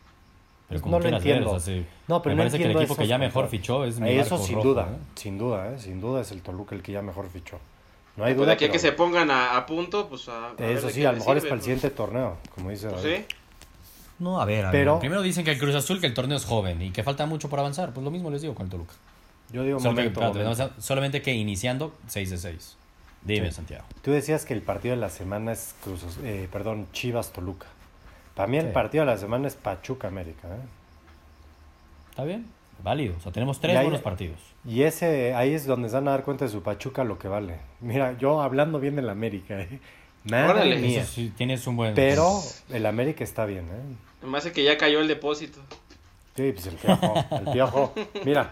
[0.68, 1.50] Pero como no lo ver, entiendo.
[1.52, 1.86] o sea, sí.
[2.08, 4.36] No, pero Me no parece que el equipo que ya mejor fichó es mi Eso
[4.38, 4.96] sin rojo, duda, ¿eh?
[5.14, 5.78] sin duda, ¿eh?
[5.78, 7.58] sin duda es el Toluca el que ya mejor fichó.
[8.16, 8.46] No hay duda.
[8.46, 11.12] de aquí a que pero se pongan a, a punto, pues a, Eso sí, a
[11.12, 11.64] lo mejor es para el pues.
[11.64, 13.16] siguiente torneo, como dice Pues David.
[13.18, 13.24] sí.
[14.18, 15.00] No, a ver, a Pero- ver.
[15.00, 17.48] Primero dicen que el Cruz Azul, que el torneo es joven y que falta mucho
[17.50, 17.92] por avanzar.
[17.92, 18.94] Pues lo mismo les digo con el Toluca.
[19.52, 20.74] Yo digo Solamente, momento, espérate, momento.
[20.76, 22.76] no, solamente que iniciando 6 de 6.
[23.22, 23.56] Dime, Sí.
[23.56, 23.84] Santiago.
[24.02, 27.66] Tú decías que el partido de la semana es Cruz, eh, perdón, Chivas Toluca.
[28.36, 28.72] Para mí el Sí.
[28.72, 30.46] partido de la semana es Pachuca América.
[30.46, 30.60] ¿eh?
[32.10, 32.46] ¿Está bien?
[32.84, 33.14] Válido.
[33.16, 34.38] O sea, tenemos tres ahí- buenos partidos.
[34.64, 37.26] Y ese ahí es donde se van a dar cuenta de su Pachuca lo que
[37.28, 37.56] vale.
[37.80, 39.80] Mira, yo hablando bien del América, ¿eh?
[40.24, 40.76] Madre Órale.
[40.78, 41.02] mía.
[41.02, 41.94] Eso sí, tienes un buen.
[41.94, 43.96] Pero el América está bien, ¿eh?
[44.22, 45.60] Además de que ya cayó el depósito.
[46.36, 47.94] Sí, pues el piojo, el piojo.
[48.24, 48.50] Mira,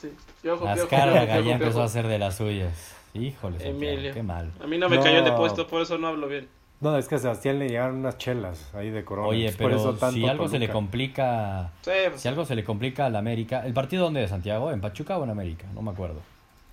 [0.00, 0.12] Sí.
[0.40, 1.82] Piojo, Las piojo, cargas piojo, ya empezó piojo.
[1.82, 2.94] a hacer de las suyas.
[3.12, 4.14] Híjole, Emilio.
[4.14, 4.52] qué mal.
[4.62, 5.02] A mí no me No.
[5.02, 6.48] cayó el depósito, por eso no hablo bien.
[6.80, 9.28] No, es que a Sebastián le llegaron unas chelas ahí de corona.
[9.28, 11.70] Oye, pues por pero eso tanto si algo se le complica.
[11.82, 13.64] Sí, pues, Si algo se le complica al América.
[13.66, 14.70] ¿El partido dónde es, Santiago?
[14.70, 15.66] ¿En Pachuca o en América?
[15.74, 16.20] No me acuerdo.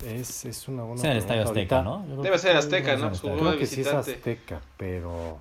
[0.05, 1.43] Es, es una buena Es en el Estadio.
[1.43, 2.23] Azteca, Ahorita ¿no?
[2.23, 3.05] Debe que ser sí, Azteca, ¿no?
[3.07, 3.33] Azteca.
[3.33, 3.87] jugó Creo que sí es.
[3.87, 5.37] Azteca, pero...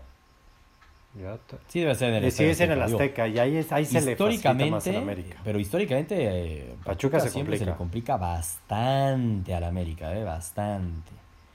[1.12, 3.57] Te- Sí, debe ser en el Eh, sí, es en el Digo, Azteca y ahí,
[3.57, 5.37] es, ahí se le facilita más históricamente, en América.
[5.42, 7.73] pero históricamente eh, Pachuca se siempre se complica.
[7.73, 11.11] le complica bastante al América, eh, bastante.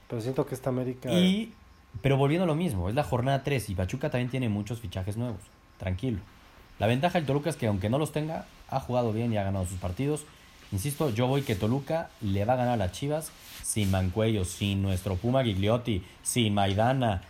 [0.08, 1.10] Pero siento que esta América.
[1.10, 1.54] Y,
[2.02, 5.16] pero volviendo a lo mismo, es la jornada 3 y Pachuca también tiene muchos fichajes
[5.16, 5.40] nuevos.
[5.78, 6.18] Tranquilo.
[6.78, 9.44] La ventaja del Toluca es que aunque no los tenga, ha jugado bien y ha
[9.44, 10.24] ganado sus partidos.
[10.72, 13.30] Insisto, yo voy que Toluca le va a ganar a las Chivas
[13.62, 17.22] sin Mancuello, sin nuestro Puma Gigliotti, sin Maidana,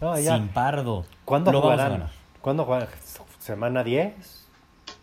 [0.00, 0.36] No, ya.
[0.36, 1.04] sin Pardo.
[1.24, 1.92] ¿Cuándo Lo vamos a jugarán?
[2.00, 2.12] ganar.
[2.40, 2.88] ¿Cuándo jugarán?
[3.38, 4.14] ¿Semana 10?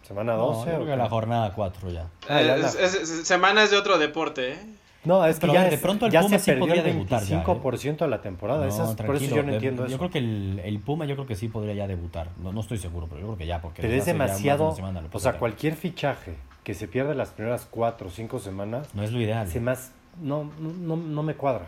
[0.08, 0.60] ¿Semana No, 12?
[0.60, 2.08] yo creo o que la jornada 4 ya.
[2.28, 4.60] Ah, ya Eh, la- es- es- es- semanas de otro deporte, ¿eh?
[5.06, 7.24] No, es que ya, de pronto el ya Puma se sí perdió podría el debutar
[7.24, 7.44] ya, ¿eh?
[7.46, 8.62] 25% de la temporada.
[8.64, 9.98] No, Esas- por eso yo no entiendo Yo eso.
[9.98, 12.30] creo que el, el Puma yo creo que sí podría ya debutar.
[12.44, 13.62] No, no estoy seguro, pero yo creo que ya.
[13.62, 14.76] Porque Pero es demasiado.
[14.76, 19.02] semana O sea, cualquier fichaje que se pierda las primeras 4 o 5 semanas, No
[19.04, 19.48] es lo ideal.
[19.48, 21.66] se más, no, no, no me cuadra.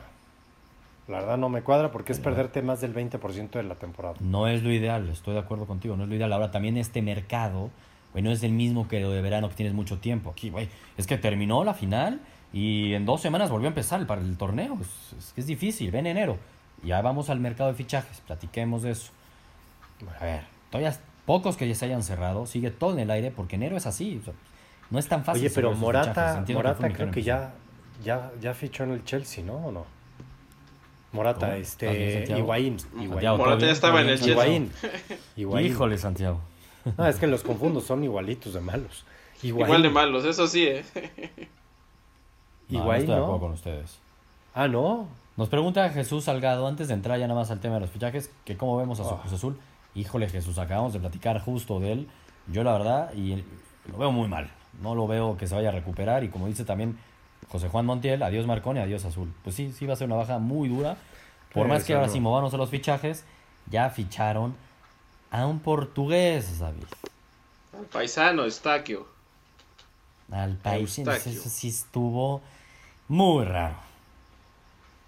[1.08, 4.16] La verdad no me cuadra porque es perderte más del 20% de la temporada.
[4.20, 6.32] No es lo ideal, estoy de acuerdo contigo, no es lo ideal.
[6.32, 7.70] Ahora también este mercado,
[8.12, 10.30] güey, no es el mismo que lo de verano que tienes mucho tiempo.
[10.30, 12.20] Aquí, güey, es que terminó la final
[12.54, 14.78] y en dos semanas volvió a empezar el, para el torneo.
[14.82, 16.38] Es, es que es difícil, ven enero.
[16.84, 19.12] Ya vamos al mercado de fichajes, platiquemos de eso.
[20.20, 23.56] A ver, todavía pocos que ya se hayan cerrado, sigue todo en el aire porque
[23.56, 24.20] enero es así.
[24.22, 24.34] o sea,
[24.90, 25.44] no es tan fácil.
[25.44, 25.74] Oye, pero.
[25.74, 27.54] Morata, que Morata fútbol creo que ya,
[28.04, 29.56] ya, ya fichó en el Chelsea, ¿no?
[29.68, 29.86] ¿O no?
[31.14, 31.62] Morata, ¿Cómo?
[31.62, 32.38] ¿Estás bien, este?
[32.38, 32.80] Higuaín.
[32.80, 33.28] Santiago, Higuaín.
[33.28, 34.16] ¿todo Morata ya estaba ¿Todo en el?
[34.16, 34.34] Chelsea.
[34.34, 34.72] Higuaín.
[35.36, 35.68] Higuaín.
[35.68, 36.42] Híjole, Santiago.
[36.98, 39.06] No, es que los confundo, son igualitos de malos.
[39.44, 39.68] Higuaín.
[39.68, 40.84] Igual de malos, eso sí, ¿eh?
[42.72, 44.00] No, no Higuaín, estoy de acuerdo con ustedes.
[44.54, 45.08] Ah, no.
[45.38, 48.32] Nos pregunta Jesús Salgado, antes de entrar ya nada más al tema de los fichajes,
[48.46, 49.20] que cómo vemos a su Ah.
[49.22, 49.60] Cruz Azul.
[49.96, 52.08] Híjole, Jesús, acabamos de platicar justo de él.
[52.48, 53.44] Yo la verdad, y
[53.90, 54.52] lo veo muy mal.
[54.82, 56.24] No lo veo que se vaya a recuperar.
[56.24, 56.98] Y como dice también
[57.50, 59.34] José Juan Montiel, adiós Marconi, adiós Azul.
[59.44, 60.98] Pues sí, sí va a ser una baja muy dura.
[61.54, 63.26] Por Sí, más que ahora sí movamos a los fichajes,
[63.70, 64.56] ya ficharon
[65.30, 66.84] a un portugués, David.
[67.78, 69.08] Al paisano, Estaquio.
[70.32, 70.58] Al.
[70.64, 71.32] Eustaquio.
[71.32, 72.42] Eso sí estuvo
[73.12, 73.76] muy raro.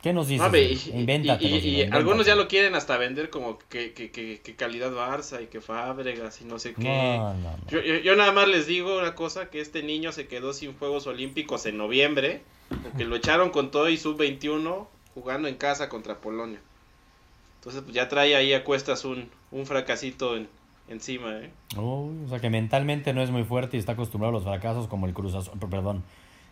[0.02, 0.46] ¿Qué nos dices?
[0.46, 0.78] No, ve,
[1.24, 1.42] David?
[1.42, 5.42] y, y- algunos ya lo quieren hasta vender como que, que, que, que calidad Barça
[5.42, 6.84] y que Fábregas y no sé qué.
[6.84, 7.58] No, no, no.
[7.70, 10.74] Yo, yo, yo nada más les digo una cosa, que este niño se quedó sin
[10.78, 12.42] Juegos Olímpicos en noviembre,
[12.84, 16.60] porque lo echaron con todo y sub-21 jugando en casa contra Polonia.
[17.60, 20.50] Entonces pues ya trae ahí a cuestas un, un fracasito en-
[20.90, 21.50] encima, ¿eh?
[21.78, 24.88] Uy, o sea que mentalmente no es muy fuerte y está acostumbrado a los fracasos
[24.90, 25.58] como el Cruz Azul.
[25.70, 26.04] Perdón.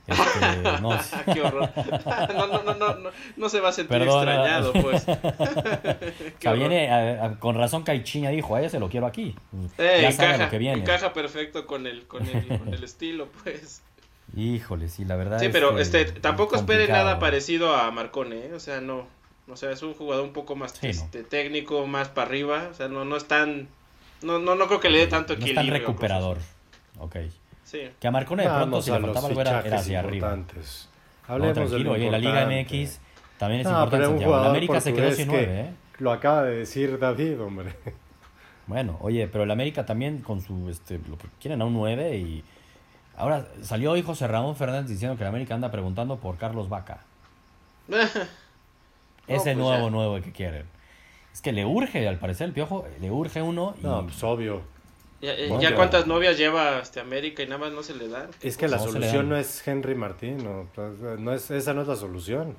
[0.08, 1.16] Este, no, sí.
[1.34, 1.70] Qué horror.
[2.36, 5.04] No, no, no, no, no, no se va a sentir extrañado, pues.
[6.40, 6.58] Sea, horror.
[6.58, 9.36] viene a- a- con razón Caichiña dijo, a ese lo quiero aquí.
[9.78, 10.80] Eh, ya sabe encaja, lo que viene.
[10.82, 13.82] encaja perfecto con el, con el, con el estilo, pues.
[14.36, 18.46] Híjole, sí, la verdad Sí, es pero que este tampoco espere nada parecido a Marcone,
[18.48, 18.54] ¿eh?
[18.54, 19.06] o sea, no,
[19.50, 20.90] o sea, es un jugador un poco más Sí, no.
[20.92, 23.68] este, técnico, más para arriba, o sea, no, no es tan,
[24.22, 25.72] no, no, no creo que le dé tanto No es equilibrio.
[25.74, 26.38] tan recuperador.
[27.00, 27.18] Ok.
[27.72, 27.90] Sí.
[28.02, 30.36] Que a Marcone de pronto si le faltaba algo era, hacia arriba.
[30.36, 30.46] No,
[31.26, 32.46] Hablemos tranquilo, lo oye, la Liga.
[32.46, 33.00] MX
[33.38, 33.90] también es No, importante.
[33.92, 34.44] pero un Santiago.
[34.44, 35.74] La América se quedó sin que nueve, ¿eh?
[36.00, 37.74] Lo acaba de decir David, hombre.
[38.68, 42.18] Bueno, oye, pero el América también con su, este, lo que quieren a un 9
[42.18, 42.44] y...
[43.18, 47.00] Ahora salió hoy José Ramón Fernández diciendo que el América anda preguntando por Carlos Vaca.
[47.90, 48.26] Ese
[49.28, 49.90] pues nuevo ya.
[49.90, 50.66] nuevo que quieren.
[51.34, 53.84] Es que le urge, al parecer, el Piojo, le urge uno y...
[53.84, 54.62] No, pues obvio.
[55.22, 55.76] Ya, ya- Bueno, ya ya.
[55.76, 58.28] cuántas novias lleva este América y nada más no se le dan.
[58.42, 61.82] Es que la No solución no es Henry Martín, no, pues, no es, esa no
[61.84, 62.56] es la solución.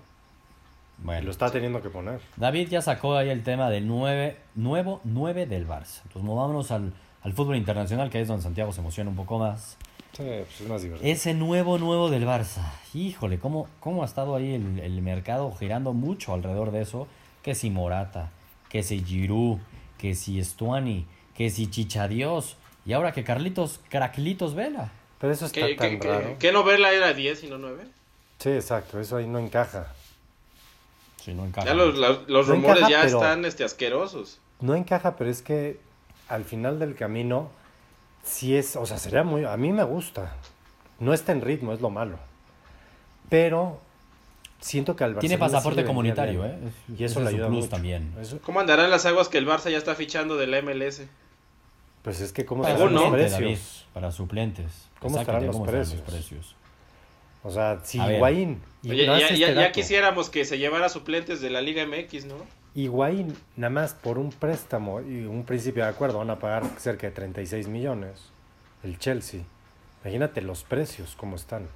[1.00, 2.20] Y bueno, lo está teniendo que poner.
[2.36, 6.02] David ya sacó ahí el tema del 9, nuevo 9 del Barça.
[6.04, 9.38] Entonces movámonos al, al fútbol internacional, que ahí es donde Santiago se emociona un poco
[9.40, 9.76] más.
[10.12, 11.10] Sí, pues es más divertido.
[11.10, 12.60] Ese nuevo, nuevo del Barça.
[12.94, 17.08] Híjole, ¿cómo, cómo ha estado ahí el, el mercado girando mucho alrededor de eso?
[17.42, 18.30] Que si Morata,
[18.68, 19.58] que si Giroud,
[19.98, 22.56] que si Estuani, que si Chichadios.
[22.84, 24.90] Y ahora que Carlitos, Craclitos Vela.
[25.20, 26.28] Pero eso está ¿Qué, tan qué, raro.
[26.30, 27.84] qué, qué no verla era 10 y no 9?
[28.38, 29.86] Sí, exacto, eso ahí no encaja.
[31.22, 31.68] Si no encaja.
[31.68, 34.38] Ya los, los, los No rumores encaja, ya pero- están este, asquerosos.
[34.60, 35.78] No encaja, pero es que
[36.28, 37.50] al final del camino,
[38.24, 40.34] sí es, o sea, sería muy, a mí me gusta.
[40.98, 42.18] No está en ritmo, es lo malo.
[43.28, 43.80] Pero
[44.62, 46.68] siento que al Tiene Barcelona sí pasaporte comunitario, bien.
[46.68, 46.94] ¿eh?
[46.98, 47.68] Y eso le ayuda plus mucho.
[47.68, 48.14] también.
[48.20, 51.02] Eso- ¿Cómo andarán las aguas que el Barça ya está fichando de la MLS?
[52.02, 53.40] pues es que cómo Para estarán los precios.
[53.40, 53.58] David,
[53.92, 54.88] para suplentes.
[54.98, 56.56] ¿Cómo estarán los ¿cómo estarán precios?
[57.44, 58.00] O sea, si.
[58.00, 62.34] Higuaín, Oye, no ya, ya- quisiéramos que se llevara suplentes de la Liga MX, ¿no?
[62.74, 67.06] Higuaín, nada más por un préstamo y un principio de acuerdo, van a pagar cerca
[67.06, 68.30] de 36 millones.
[68.82, 69.42] El Chelsea.
[70.02, 71.68] Imagínate los precios, cómo están.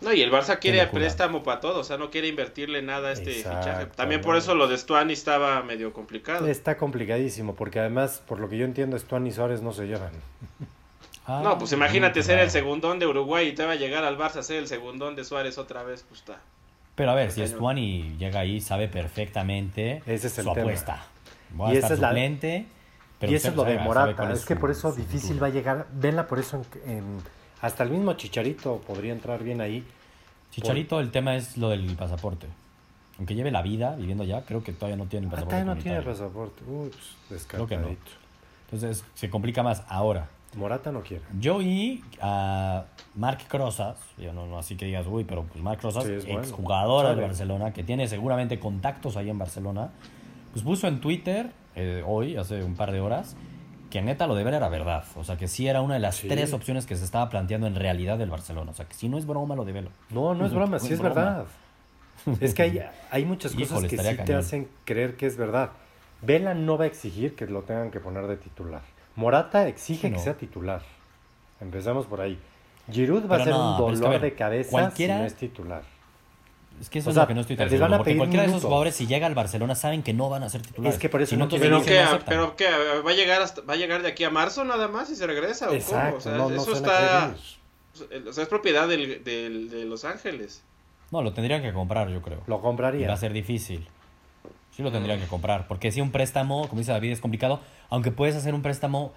[0.00, 3.12] No, y el Barça quiere préstamo para todo, o sea, no quiere invertirle nada a
[3.12, 3.86] este Exacto, fichaje.
[3.96, 6.46] También por eso lo de Stuani estaba medio complicado.
[6.46, 10.12] Está complicadísimo, porque además, por lo que yo entiendo, Stuan y Suárez no se llevan.
[11.26, 14.16] Ah, No, pues imagínate ser el segundón de Uruguay y te va a llegar al
[14.16, 16.38] Barça a ser el segundón de Suárez otra vez, pues está.
[16.94, 20.62] Pero a ver, si Stuani llega ahí, sabe perfectamente Ese es el su tema.
[20.62, 21.04] apuesta.
[21.50, 22.08] Voy a Y estar esa es la-
[23.18, 24.32] pero y eso es lo sabe- de Morata.
[24.32, 25.40] Es que su- por eso difícil futuro.
[25.40, 25.86] va a llegar.
[25.92, 29.84] Venla por eso en, en- hasta el mismo Chicharito podría entrar bien ahí.
[30.50, 32.46] Chicharito, el tema es lo del pasaporte.
[33.18, 35.54] Aunque lleve la vida viviendo ya, creo que todavía no tiene el Ah, pasaporte.
[35.56, 36.28] todavía no tiene comunitario.
[36.28, 36.64] pasaporte.
[36.70, 36.90] Uy,
[37.28, 37.88] pues, Creo que no.
[38.66, 40.28] Entonces se complica más ahora.
[40.56, 41.24] Morata no quiere.
[41.38, 42.84] Yo oí a
[43.16, 46.40] Marc Crozas, yo no, no así que digas, uy, pero pues Marc Crozas, Sí, bueno.
[46.40, 47.26] exjugador del Sabe.
[47.26, 49.90] Barcelona, que tiene seguramente contactos ahí en Barcelona,
[50.52, 53.36] pues puso en Twitter eh, hoy, hace un par de horas,
[53.90, 55.04] que neta lo de ver era verdad.
[55.16, 56.28] O sea, que sí era una de las Sí.
[56.28, 58.70] tres opciones que se estaba planteando en realidad del Barcelona.
[58.70, 59.90] O sea, que si no es broma lo de Velo.
[60.10, 61.14] No, no es broma, sí es broma.
[61.14, 61.44] verdad.
[62.40, 65.70] Es que hay, hay muchas cosas Híjole, que sí te hacen creer que es verdad.
[66.20, 68.82] Vela no va a exigir que lo tengan que poner de titular.
[69.14, 70.16] Morata exige no.
[70.16, 70.82] que sea titular.
[71.60, 72.38] Empezamos por ahí.
[72.90, 75.14] Giroud va a ser no, un pero es que, a dolor ver, de cabeza cualquiera-
[75.14, 75.82] si no es titular.
[76.80, 77.96] Es que eso O es sea, lo que no estoy tan seguro.
[77.98, 80.62] Porque cualquiera de esos jugadores, si llega al Barcelona, saben que no van a ser
[80.62, 80.94] titulares.
[80.96, 82.24] Es que por eso Si no, no Pero no que, aceptan.
[82.26, 82.66] pero que
[83.04, 85.26] va a llegar hasta, va a llegar de aquí a marzo nada más y se
[85.26, 85.78] regresa o cómo?
[85.80, 87.34] Exacto, O sea, no, no eso está,
[88.28, 90.62] o sea, es propiedad del, del- de Los Ángeles.
[91.10, 92.42] No, lo tendrían que comprar, yo creo.
[92.46, 93.08] Lo Y compraría.
[93.08, 93.88] va a ser difícil.
[94.76, 95.66] Sí lo tendrían que comprar.
[95.66, 97.60] Porque si un préstamo, como dice David, es complicado.
[97.90, 99.12] Aunque puedes hacer un préstamo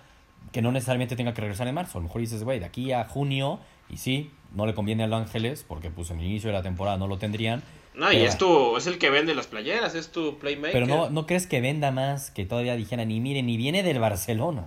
[0.51, 1.97] que no necesariamente tenga que regresar en marzo.
[1.97, 3.59] A lo mejor dices, güey, de aquí a junio.
[3.89, 5.65] Y sí, no le conviene a Los Ángeles.
[5.67, 7.61] Porque pues en el inicio de la temporada no lo tendrían.
[7.93, 10.71] No, y es tu, es el que vende las playeras, es tu playmaker.
[10.71, 13.99] Pero no, no crees que venda más que todavía dijeran, y miren, y viene del
[13.99, 14.63] Barcelona.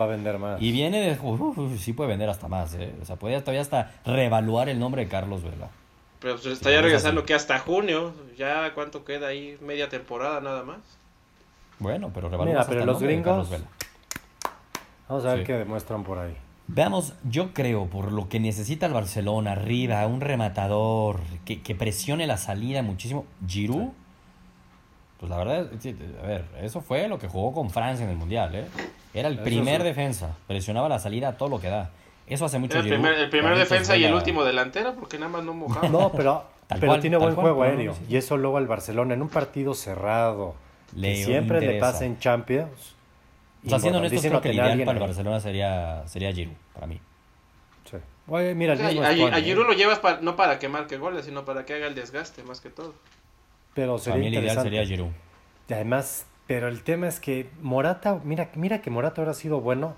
[0.00, 0.62] Va a vender más.
[0.62, 1.18] Y viene de...
[1.20, 2.94] uf, uf, sí puede vender hasta más, ¿eh?
[3.02, 5.70] O sea, puede todavía hasta reevaluar el nombre de Carlos Vela.
[6.20, 7.26] Pero pues, Sí, estaría es regresando así.
[7.26, 10.78] que hasta junio, ya cuánto queda ahí, media temporada nada más.
[11.80, 13.64] Bueno, pero Mira, hasta pero el los nombre de gringos- Carlos Vela.
[15.08, 15.44] Vamos a ver Sí.
[15.46, 16.36] qué demuestran por ahí.
[16.66, 22.26] Veamos, yo creo, por lo que necesita el Barcelona, arriba, un rematador, que, que presione
[22.26, 23.24] la salida muchísimo.
[23.46, 23.88] Giroud,
[25.18, 25.70] pues la verdad,
[26.22, 28.66] a ver, eso fue lo que jugó con Francia en el Mundial, ¿eh?
[29.14, 29.86] Era el Eso primer sí.
[29.86, 31.90] defensa, presionaba la salida a todo lo que da.
[32.26, 33.00] Eso hace mucho Era el Giroud.
[33.02, 35.88] primer, el primer Carlitos defensa y el último delantero, porque nada más no mojaba.
[35.88, 37.94] No, pero, Tal pero cual, tiene buen cual, juego no, aéreo.
[37.94, 38.00] sí.
[38.10, 40.54] Y eso luego al Barcelona en un partido cerrado.
[40.94, 42.94] Le que siempre le pasa en Champions.
[43.68, 45.04] O sea, siendo honestos, importantísimo creo que el ideal para el.
[45.04, 47.00] Barcelona sería, sería Giroud, para mí.
[47.90, 47.96] Sí.
[48.28, 49.54] Oye, mira, el O sea, mismo a, a ¿eh?
[49.54, 52.60] Lo llevas pa- no para que marque goles, sino para que haga el desgaste, más
[52.60, 52.94] que todo.
[53.74, 55.10] Pero Para sería mí el ideal sería Giroud.
[55.68, 59.60] Y además, pero el tema es que Morata, mira, mira que Morata ahora ha sido
[59.60, 59.96] bueno.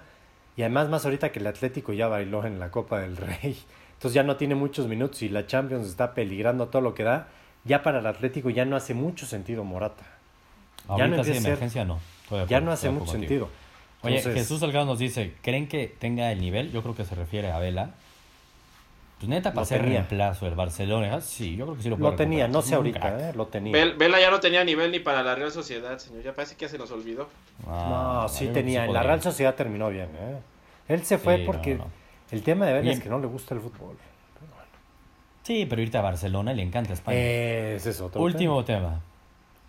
[0.57, 3.57] Y además, más ahorita que el Atlético ya bailó en la Copa del Rey.
[3.95, 7.29] Entonces ya no tiene muchos minutos y la Champions está peligrando todo lo que da.
[7.65, 10.05] Ya para el Atlético ya no hace mucho sentido Morata.
[10.89, 12.01] Ahorita no sí, de ser- emergencia no.
[12.49, 13.49] Ya no hace mucho sentido.
[14.03, 16.73] Oye, Entonces- Jesús Salgado nos dice, ¿creen que tenga el nivel?
[16.73, 17.91] Yo creo que se refiere a Vela.
[19.19, 21.99] Pues neta, para Lo ser reemplazo del Barcelona, ah, sí, yo creo que sí lo
[21.99, 22.51] puede Lo tenía, recuperar.
[22.51, 23.29] no sé ahorita.
[23.29, 23.33] ¿eh?
[23.37, 23.73] Lo tenía.
[23.75, 26.23] Vel- Vela ya no tenía nivel ni para la Real Sociedad, señor.
[26.23, 27.29] Ya parece que ya se nos olvidó.
[27.69, 28.87] Ah, no, sí tenía.
[28.87, 29.03] en la.
[29.03, 30.39] Real Sociedad terminó bien, ¿eh?
[30.89, 31.91] Él se fue Sí, porque no, no.
[32.31, 32.97] el tema de Vela Bien.
[32.97, 33.97] es que no le gusta el fútbol.
[35.43, 37.19] Sí, pero irte a Barcelona y le encanta España.
[37.19, 39.01] Ese es otro Último tema.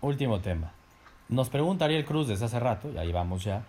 [0.00, 0.72] Último tema.
[1.32, 3.64] Nos pregunta Ariel Cruz desde hace rato, y ahí vamos ya.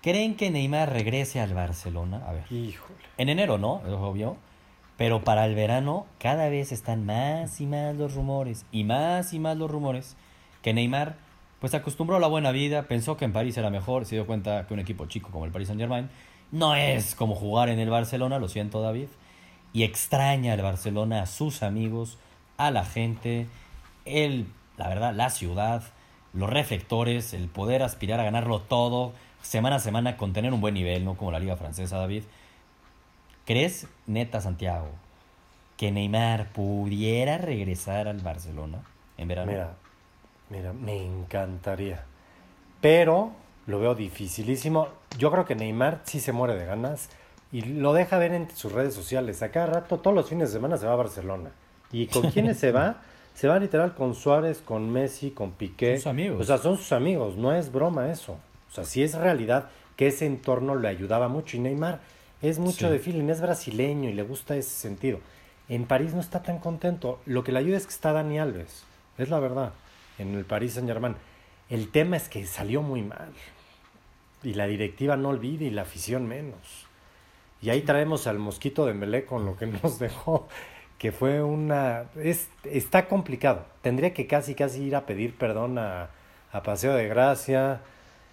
[0.00, 2.22] ¿Creen que Neymar regrese al Barcelona?
[2.24, 2.44] A ver.
[2.52, 3.00] Híjole.
[3.18, 3.82] En enero, ¿no?
[3.84, 4.36] Es obvio.
[4.96, 9.40] Pero para el verano cada vez están más y más los rumores y más y
[9.40, 10.16] más los rumores
[10.62, 11.16] que Neymar
[11.58, 14.68] pues acostumbró a la buena vida, pensó que en París era mejor, se dio cuenta
[14.68, 16.08] que un equipo chico como el Paris Saint Germain
[16.52, 19.08] no es como jugar en el Barcelona, lo siento David,
[19.72, 22.18] y extraña el Barcelona a sus amigos,
[22.56, 23.48] a la gente,
[24.04, 24.46] el,
[24.76, 25.82] la verdad, la ciudad,
[26.32, 29.12] los reflectores, el poder aspirar a ganarlo todo
[29.42, 32.24] semana a semana con tener un buen nivel, no como la liga francesa David.
[33.46, 34.88] ¿Crees, neta Santiago,
[35.76, 38.82] que Neymar pudiera regresar al Barcelona
[39.16, 39.50] en verano?
[39.50, 39.74] Mira,
[40.50, 42.04] mira, me encantaría.
[42.80, 43.32] Pero
[43.66, 44.88] lo veo dificilísimo.
[45.18, 47.08] Yo creo que Neymar sí se muere de ganas
[47.52, 49.42] y lo deja ver en sus redes sociales.
[49.42, 51.50] A cada rato, todos los fines de semana se va a Barcelona.
[51.90, 53.02] ¿Y con quiénes se va?
[53.40, 55.96] Se va literal con Suárez, con Messi, con Piqué.
[55.96, 56.42] Sus amigos.
[56.42, 58.34] O sea, son sus amigos, no es broma eso.
[58.70, 61.56] O sea, sí es realidad que ese entorno le ayudaba mucho.
[61.56, 62.00] Y Neymar
[62.42, 62.92] es mucho Sí.
[62.92, 65.20] de feeling, es brasileño y le gusta ese sentido.
[65.70, 67.18] En París no está tan contento.
[67.24, 68.84] Lo que le ayuda es que está Dani Alves.
[69.16, 69.72] Es la verdad.
[70.18, 71.16] En el París Saint Germain.
[71.70, 73.32] El tema es que salió muy mal.
[74.42, 76.84] Y la directiva no olvide y la afición menos.
[77.62, 80.46] Y ahí traemos al mosquito de Melé con lo que nos dejó.
[81.00, 82.04] Que fue una.
[82.22, 83.64] Es, está complicado.
[83.80, 86.10] Tendría que casi, casi ir a pedir perdón a,
[86.52, 87.80] a Paseo de Gracia.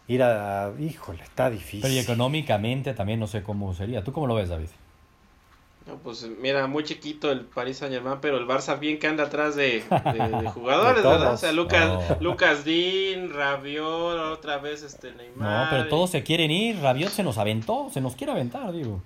[0.10, 0.74] Ir a.
[0.78, 1.82] Híjole, está difícil.
[1.82, 4.04] Pero y económicamente también no sé cómo sería.
[4.04, 4.68] ¿Tú cómo lo ves, David?
[5.86, 9.24] No, pues mira, muy chiquito el Paris Saint Germain, pero el Barça bien que anda
[9.24, 11.34] atrás de, de- de jugadores, De ¿verdad?
[11.34, 12.18] O sea, Lucas, No.
[12.20, 15.64] Lucas Dean, Rabiot, otra vez este Neymar.
[15.64, 16.82] No, pero todos se quieren ir.
[16.82, 19.02] Rabiot se nos aventó, se nos quiere aventar, digo.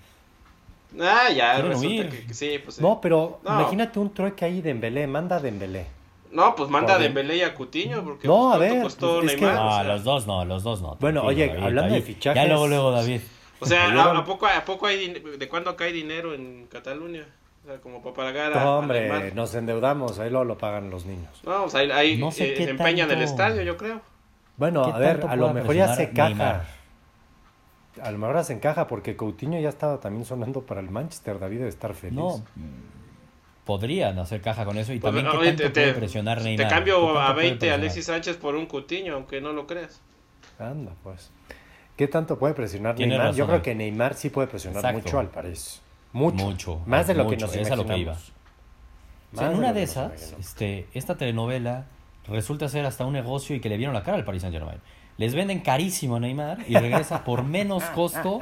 [1.00, 2.82] Ah, ya, resulta que, que sí, pues sí.
[2.82, 3.62] No, pero No.
[3.62, 5.86] imagínate un trueque ahí de Dembélé, manda a Dembélé.
[6.32, 9.34] No, pues manda a Dembélé y a Coutinho, porque No, a ¿cuánto ver, costó pues,
[9.34, 9.56] es que- Neymar?
[9.64, 10.98] No, O sea, los dos no, los dos no.
[11.00, 13.22] Bueno, oye, hablando de fichajes- Ya luego, luego, David.
[13.60, 13.86] O sea.
[13.92, 17.26] ¿a, a poco, ¿a poco hay de cuándo cae dinero en Cataluña?
[17.64, 19.36] O sea, como para pagar a, No, a hombre, Neymar.
[19.36, 21.30] nos endeudamos, ahí luego lo pagan los niños.
[21.46, 24.02] No, o sea, ahí, ahí, No sé eh, se empeñan el tanto- estadio, yo creo.
[24.58, 26.08] Bueno, ¿Qué a ver, a lo mejor ya se.
[26.12, 26.66] Neymar?
[28.02, 31.58] A lo mejor se encaja porque Coutinho ya estaba también sonando para el Manchester, David
[31.58, 32.18] debe estar feliz.
[32.18, 32.42] No,
[33.66, 36.38] podrían hacer caja con eso y Pues, también qué oye, tanto te, puede te- presionar
[36.40, 36.68] te Neymar.
[36.68, 37.80] ¿Qué cambio a puede 20 a presionar?
[37.80, 40.02] Alexis Sánchez por un Coutinho, aunque no lo creas.
[40.60, 41.32] Anda, pues.
[41.96, 43.28] ¿Qué tanto puede presionar Tiene Neymar?
[43.28, 45.00] razón, Yo creo que Neymar sí puede presionar Exacto.
[45.02, 45.82] mucho al París.
[46.14, 46.44] Mucho.
[46.46, 48.28] Mucho, Más de lo que mucho, nos es a lo que imaginamos.
[48.28, 48.34] iba.
[49.34, 50.46] O sea, Más en una lo de que nos esas, imaginamos.
[50.46, 51.86] este, esta telenovela
[52.28, 54.80] resulta ser hasta un negocio y que le vieron la cara al Paris Saint Germain.
[55.18, 58.40] Les venden carísimo a Neymar y regresa por menos costo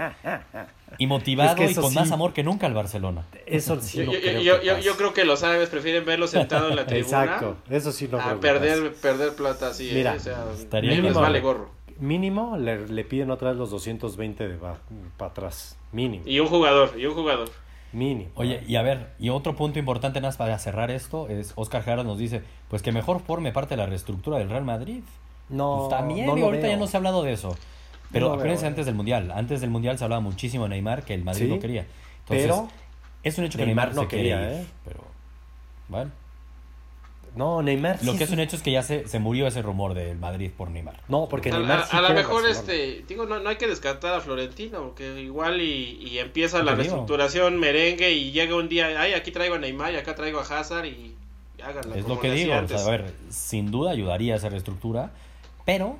[0.98, 1.96] y motivado Es que y con sí.
[1.96, 3.26] más amor que nunca al Barcelona.
[3.46, 4.86] Eso sí Yo, no yo- creo yo- que yo- pase.
[4.86, 8.20] yo creo que los árabes prefieren verlo sentado en la tribuna Exacto, eso sí no
[8.20, 9.92] a creo perder, perder plata así.
[9.94, 11.20] Mira, eh, o sea, estaría les mínimo.
[11.20, 11.70] vale gorro.
[12.00, 14.78] Mínimo le, le piden otra vez los 220 de para
[15.32, 15.78] atrás.
[15.92, 16.24] Mínimo.
[16.26, 17.50] Y un jugador, y un jugador.
[17.92, 18.30] Mínimo.
[18.36, 21.84] Oye, y a ver, y otro punto importante nada más para cerrar esto es Oscar
[21.84, 25.02] Jara nos dice, pues que mejor forme parte de la reestructura del Real Madrid.
[25.50, 27.56] No, Pues también, no y ahorita ya no se ha hablado de eso.
[28.12, 28.86] Pero No acuérdense veo, antes eh.
[28.88, 29.32] del Mundial.
[29.32, 31.86] Antes del Mundial se hablaba muchísimo de Neymar que el Madrid Sí, no quería.
[32.22, 32.68] Entonces, pero
[33.24, 34.66] es un hecho que Neymar Neymar, no se quería, ir, ¿eh?
[34.86, 35.04] Pero,
[35.90, 36.12] bueno.
[37.36, 39.62] No, Neymar Lo sí que es un hecho es que ya se, se murió ese
[39.62, 40.96] rumor del Madrid por Neymar.
[41.08, 43.68] No, porque A, Neymar a- sí a lo mejor este, digo, no, no hay que
[43.68, 48.88] descartar a Florentino, porque igual y, y empieza la reestructuración merengue y llega un día,
[49.00, 51.16] ay, aquí traigo a Neymar y acá traigo a Hazard y,
[51.58, 52.54] y háganla es como lo que digo.
[52.58, 55.12] o sea, a ver, sin duda ayudaría a esa reestructura.
[55.65, 55.98] Pero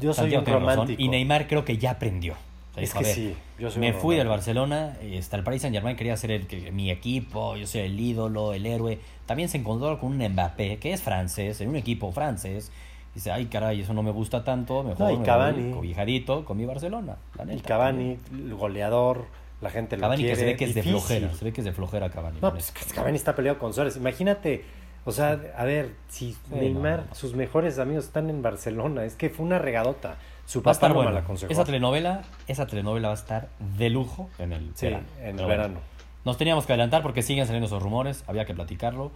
[0.00, 1.02] Yo soy un tiene razón, romántico.
[1.02, 2.34] Y Neymar creo que ya aprendió.
[2.34, 4.30] O sea, Es dijo, que ver, sí, yo soy me fui del romántico.
[4.60, 8.52] Barcelona, hasta el Paris Saint Germain quería ser el, mi equipo, yo soy el ídolo,
[8.54, 8.98] el héroe.
[9.26, 12.70] También se encontró con un Mbappé, que es francés, en un equipo francés.
[13.14, 15.72] Dice, ay caray, eso no me gusta tanto, mejor No, y Cavani.
[15.72, 17.16] cobijadito con mi Barcelona.
[17.36, 19.24] La Y neta, Cavani, el goleador,
[19.60, 20.34] la gente lo Cavani quiere.
[20.34, 22.38] que se ve que es de flojera, se ve que es de flojera Cavani.
[22.40, 23.96] No, pues Cavani está peleado con Suárez.
[23.96, 24.64] Imagínate,
[25.08, 29.30] o sea, a ver, si Neymar, no, sus mejores amigos están en Barcelona, es que
[29.30, 30.16] fue una regadota.
[30.46, 31.12] Su Va a papá estar no me bueno.
[31.12, 31.52] la aconsejó.
[31.52, 35.06] Esa telenovela, esa telenovela va a estar de lujo en el Sí, verano.
[35.20, 35.80] en el Pero bueno, verano.
[36.24, 39.10] Nos teníamos que adelantar porque siguen saliendo esos rumores, había que platicarlo.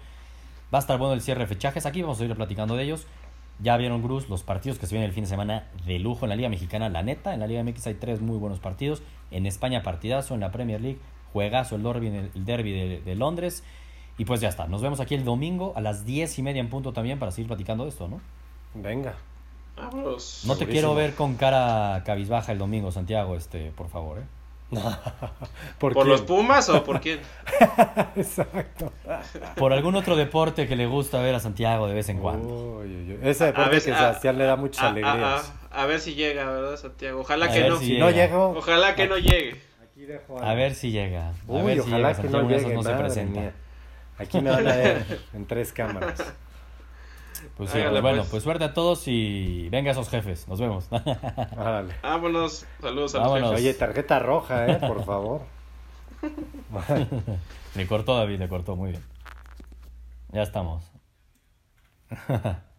[0.74, 3.06] Va a estar bueno el cierre de fechajes, aquí vamos a ir platicando de ellos.
[3.60, 6.30] Ya vieron, Cruz, los partidos que se vienen el fin de semana de lujo en
[6.30, 7.34] la Liga Mexicana, la neta.
[7.34, 9.02] En la Liga MX hay tres muy buenos partidos.
[9.30, 10.34] En España, partidazo.
[10.34, 10.98] En la Premier League,
[11.32, 13.62] juegazo el derby, el derby de, de Londres.
[14.18, 14.66] Y pues ya está.
[14.66, 17.48] Nos vemos aquí el domingo a las diez y media en punto también para seguir
[17.48, 18.20] platicando de esto, ¿no?
[18.74, 19.14] Venga.
[19.76, 20.42] Vámonos.
[20.44, 20.66] No te Segurísimo.
[20.70, 24.22] quiero ver con cara cabizbaja el domingo, Santiago, este, por favor, ¿eh?
[25.78, 27.20] ¿Por, los Pumas o por quién?
[28.16, 28.92] Exacto.
[29.56, 32.78] Por algún otro deporte que le gusta ver a Santiago de vez en cuando.
[32.80, 33.18] Uy, uy, uy.
[33.22, 35.14] Ese deporte ver, que a- Sebastián le da muchas a, alegrías.
[35.14, 37.20] a- a- a ver si llega, ¿verdad, Santiago?
[37.20, 37.76] Ojalá A que no.
[37.76, 38.04] si si llega.
[38.06, 39.60] no llego, Ojalá que no llegue.
[39.82, 41.28] aquí dejo A ver si llega.
[41.28, 42.14] A ver si ojalá llega.
[42.14, 43.40] Santiago no llegue, no se madre presenta.
[43.40, 43.54] mía.
[44.22, 46.22] Aquí me van a ver en tres cámaras.
[47.56, 48.30] Pues sí, Hágale, pues bueno, pues.
[48.30, 50.46] pues suerte a todos y venga esos jefes.
[50.48, 50.86] Nos vemos.
[51.56, 51.94] Órale.
[52.02, 52.64] Vámonos.
[52.80, 53.50] Saludos a los Vámonos.
[53.50, 53.64] jefes.
[53.64, 54.76] Oye, tarjeta roja, ¿eh?
[54.76, 55.42] Por favor.
[57.74, 59.02] le cortó David, le cortó muy bien.
[60.30, 60.84] Ya estamos.